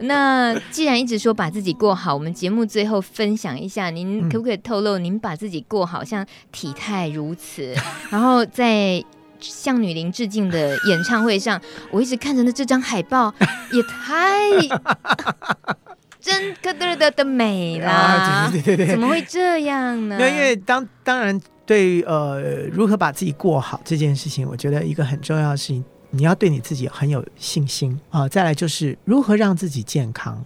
[0.00, 7.74] 那既然一直说把自己过好，我们节目最后分享一下，您可不可以透露您把自己过好，像体态如此，
[8.10, 9.02] 然后在。
[9.40, 11.60] 向女伶致敬的演唱会上，
[11.90, 13.34] 我一直看着那这张海报，
[13.72, 14.50] 也太
[16.20, 17.90] 真可的的的美啦！
[17.92, 20.16] 啊、对对对对，怎么会这样呢？
[20.18, 22.40] 因为当当然对呃，
[22.72, 28.28] 如何把自己过好这件事情，我觉得一个很重要的事情，你要对你自己很有信心啊、呃。
[28.28, 30.44] 再来就是如何让自己健康，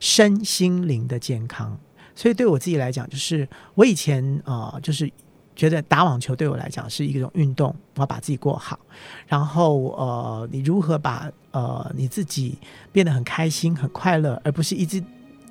[0.00, 1.78] 身心灵的健康。
[2.14, 5.10] 所以对我自己来讲，就是我以前啊、呃，就是。
[5.54, 8.78] 觉得打网球对我来讲是一种运动，我要把自己过好。
[9.26, 12.58] 然后呃，你如何把呃你自己
[12.90, 15.02] 变得很开心、很快乐，而不是一直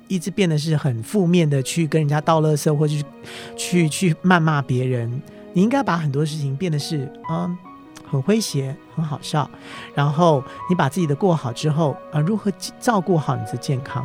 [0.08, 3.04] 一直变得是很负面的去跟人家倒垃圾，或者去
[3.56, 5.22] 去去谩骂别人。
[5.52, 7.56] 你应该把很多事情变得是嗯
[8.10, 9.48] 很诙谐、很好笑。
[9.94, 12.50] 然后你把自己的过好之后啊、呃，如何
[12.80, 14.04] 照顾好你的健康？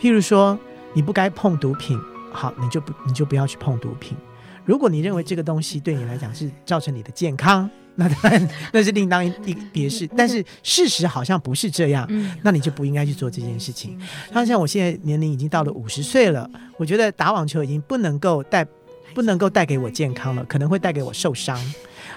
[0.00, 0.58] 譬如说，
[0.94, 2.00] 你不该碰毒品，
[2.32, 4.16] 好，你就不你就不要去碰毒品。
[4.66, 9.32] 如果你认为这个东西对你来讲是造成你的健康，那当然 那是另当一
[9.72, 10.06] 别事。
[10.16, 12.06] 但是事实好像不是这样，
[12.42, 13.98] 那你就不应该去做这件事情。
[14.32, 18.66] 那像我现在年龄已经到了五十岁了，我觉得打网球已经不能够带
[19.14, 21.58] 不能够带给我健康了，可能会带给我受伤。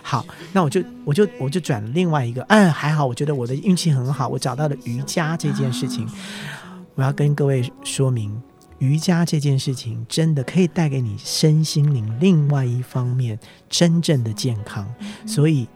[0.01, 6.07] 好，那我就我就我就转另外一个，嗯，还好，我觉得我的运气很好，我找到了瑜伽这件事情。
[6.95, 8.41] 我要跟各位说明。
[8.79, 13.37] 瑜伽这件事情真的可以带给你身心灵另外一方面
[13.69, 14.91] 真正的健康，
[15.27, 15.67] 所以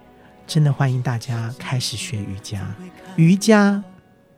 [0.47, 2.75] 真的欢迎大家开始学瑜伽。
[3.15, 3.83] 瑜伽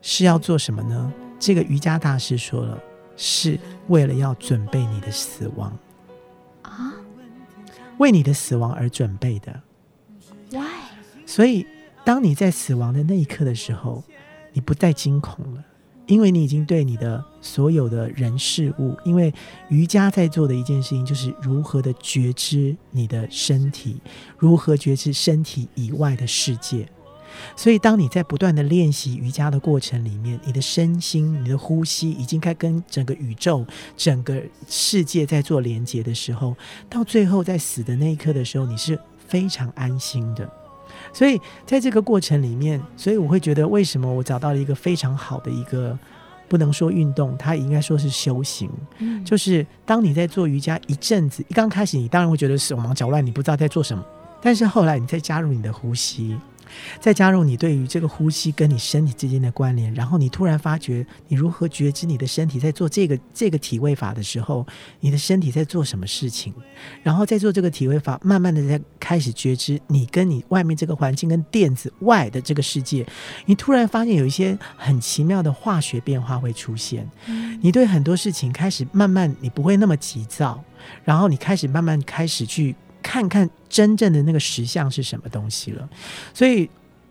[0.02, 1.14] 是要做什么呢？
[1.40, 2.80] 这个瑜伽大师说了，
[3.16, 5.78] 是为了要准备你的死亡
[6.64, 6.94] 啊。
[7.98, 9.62] 为你的死亡而准备的。
[10.52, 10.66] Why？
[11.26, 11.66] 所以，
[12.04, 14.04] 当你在死亡的那一刻的时候，
[14.54, 15.64] 你不再惊恐了，
[16.08, 19.34] 因为你已经对你的所有的人事物，因为
[19.70, 24.00] 瑜伽在做的一件事情，就是如何的觉知你的身体，
[24.38, 26.88] 如何觉知身体以外的世界。
[27.56, 33.66] 所以，当你在不断的练习瑜伽的过程里面，你的身心、你的呼吸已经该跟整个宇宙、
[33.98, 36.56] 整个世界在做连接的时候，
[36.90, 38.98] 到最后在死的那一刻的时候，你是
[39.28, 40.50] 非常安心的。
[41.16, 45.98] 所以，在这个过程里面，所以我会觉得，为什么我找到了一个非常好的一个，
[46.50, 48.70] 不能说运动，它应该说是修行。
[48.98, 54.04] 嗯，就是当你在做瑜伽一阵子，一刚开始，你当然会觉得手忙脚乱，你不知道在做什么，
[54.42, 56.38] 但是后来你再加入你的呼吸。
[57.00, 64.66] 再加入你对于这个呼吸跟你身体之间的关联，然后你突然发觉你如何觉知你的身体在做这个这个体位法的时候，
[65.00, 66.54] 你的身体在做什么事情，
[67.04, 73.06] 然后在做这个体位法，慢慢的在开始觉知你跟你外面这个环境跟电子外的这个世界，
[73.46, 77.10] 你突然发现有一些很奇妙的化学变化会出现，
[77.62, 80.64] 你对很多事情开始慢慢你不会那么急躁，
[81.04, 82.76] 然后你开始慢慢开始去。
[83.06, 85.88] 看看真正的那个实相是什么东西了，
[86.34, 86.68] 所以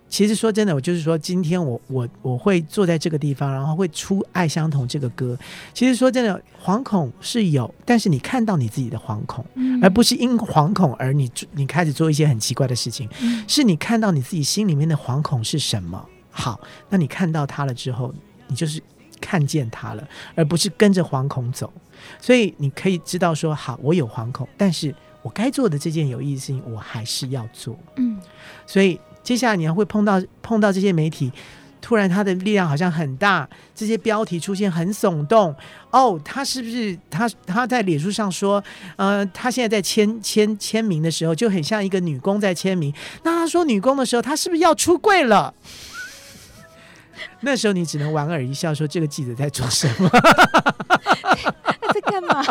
[0.09, 5.39] 其实说真的，我就是说，今天我我我会坐在这个地方，然后会出《爱相同》这个歌。
[5.73, 9.47] 其实说真的，惶恐是有，但是你看到你自己的惶恐，
[9.81, 13.09] 而不是因惶恐而你你开始做一些很奇怪的事情，
[13.47, 16.05] 是你看到你自己心里面的惶恐是什么。
[16.31, 18.13] 好，那你看到它了之后，
[18.49, 18.83] 你就是
[19.21, 21.73] 看见它了，而不是跟着惶恐走。
[22.21, 24.93] 所以你可以知道说，好，我有惶恐，但是。
[25.25, 27.75] 我该做的这件有意义的事情，我还是要做。
[27.97, 28.21] 嗯，
[28.67, 31.33] 所以接下来你还会碰到碰到这些媒体，
[31.81, 35.57] 突然他的力量好像很大，这些标题出现很耸动。
[35.91, 38.63] 哦，他是不是他他在脸书上说，
[38.97, 42.93] 呃，他现在在签签签名的时候，就很像一个女工在签名。
[43.23, 45.55] 那他说女工的时候，他是不是要出柜了？
[47.41, 50.09] 那时候你只能莞尔一笑，说这个记者在做什么？
[50.11, 52.45] 他 在干嘛？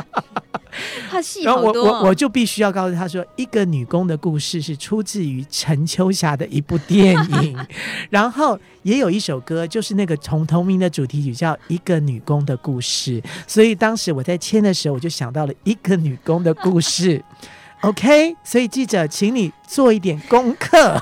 [1.10, 7.58] 他戏好多，然后我我我就必须要告诉他说，一个女工的故事是出自于陈秋霞的一部电影，
[8.10, 13.22] 然后也有一首歌，就是那个同同名的主题曲，叫《一个女工的故事》。
[13.48, 17.24] 所以当时我在签的时候，我就想到了一个女工的故事。
[17.84, 20.98] OK，所以记者，请你做一点功课。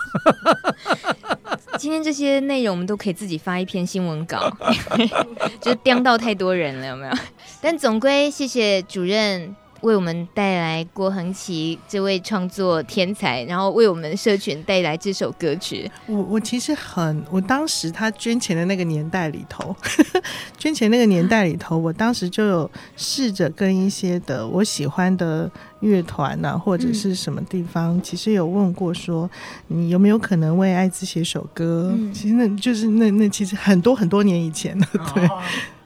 [1.78, 4.52] 今天这些内容我们都可以自己发一篇新闻稿，
[5.62, 7.14] 就是刁到太多人了，有没有？
[7.62, 9.56] 但总归谢谢主任。
[9.82, 15.90] 为我们带来郭恒琪这位创作天才，然后为我们社群带来这首歌曲。
[16.08, 19.76] 我我其实很，我当时他捐钱的那个年代里头，
[20.58, 29.30] 捐钱那个年代里头，我当时就有试着跟一些的我喜欢的乐团啊，或者是什么地方，嗯、其实有问过说，
[29.68, 31.92] 你有没有可能为艾滋写首歌？
[31.96, 35.26] 嗯、其实那就是那那其实很多很多年以前了，对。
[35.26, 35.42] 哦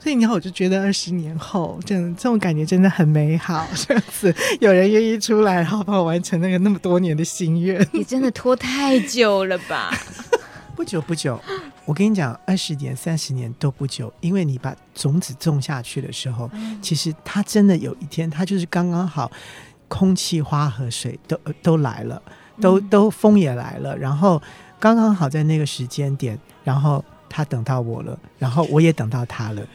[0.05, 3.67] 所以，然后我就觉得二十年后，这这种感觉真的很美好。
[3.73, 4.31] 这样子
[4.61, 9.91] 有人愿意出来，然后帮我完成那个那么多年的心愿， 你真的拖太久了吧？
[10.77, 11.41] 不久不久，
[11.85, 19.31] 我跟你讲，二十年、三十年都不久，因为你把种子种下去的时候，嗯、其实它真的有一天，它就是刚刚好，
[19.87, 22.21] 空气、花和水都都来了，
[22.61, 24.39] 都都风也来了，然后
[24.79, 29.65] 刚刚好在那个时间点，然后他等到我了，然后我也等到他了。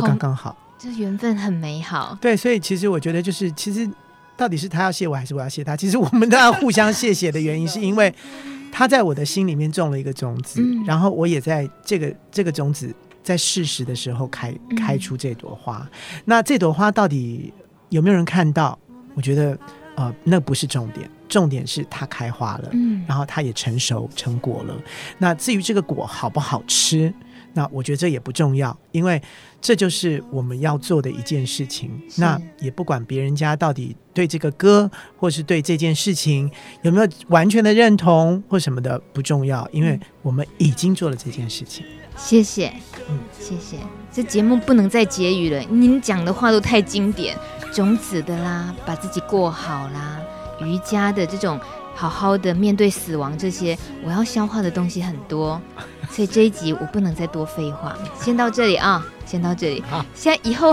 [0.00, 2.16] 就刚刚好，这缘分很美好。
[2.20, 3.88] 对，所以其实我觉得，就是其实
[4.36, 5.76] 到底是他要谢我，还是我要谢他？
[5.76, 8.14] 其实我们都要互相谢谢的原因， 是因为
[8.70, 15.78] 他在我的心里面种了一个种子，嗯、然后我也在这个这个种子在适时的时候开开出这朵花。
[15.78, 17.52] 嗯、那这朵花到底
[17.88, 18.78] 有没有人看到？
[19.14, 19.58] 我觉得
[19.96, 24.74] 呃，那不是重点，重点是它开花了，嗯，然后它也成熟成果了。
[25.18, 27.12] 那至于这个果好不好吃？
[27.54, 29.20] 那我觉得这也不重要，因为
[29.60, 31.90] 这就是我们要做的一件事情。
[32.16, 36.50] 那也不管别人家到底对这个歌，或是对这件事情
[36.82, 41.84] 有没有完全的认同或什么的，不重要，因为我们已经做了这件事情。
[42.16, 42.72] 谢谢，
[43.08, 43.76] 嗯，谢谢。
[44.12, 47.36] 这节目不能再结语了，您讲的话都太经典，
[47.72, 50.20] 种子的啦，把自己过好啦，
[50.60, 51.58] 瑜伽的这种。
[52.00, 55.60] 好好的面对死亡，这些我要消化的东西很多，
[56.08, 59.82] 所以这一集我不能再多废话，先到这里啊，先到这里。
[60.14, 60.72] 现在以后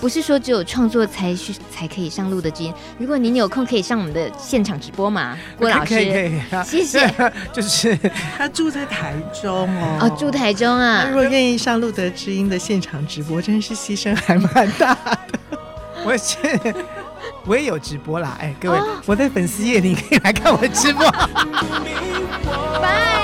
[0.00, 7.14] 不是说只有创作才去才可以上路的基因，如果您有空可以上我们的现场直播嘛， 郭老师，可以可以，谢谢。
[7.52, 7.94] 就是
[8.38, 15.58] 他住在台中哦，哦住台中啊，他如果愿意上路德知音的现场直播，真是牺牲还蛮大的。
[16.06, 16.38] 我谢。
[17.46, 21.10] 我也有直播啦，哎，各位，哦、我在粉丝页，你可以来看我的直播。
[22.80, 23.14] 拜。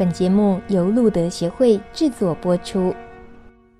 [0.00, 2.94] 本节目由路德协会制作播出。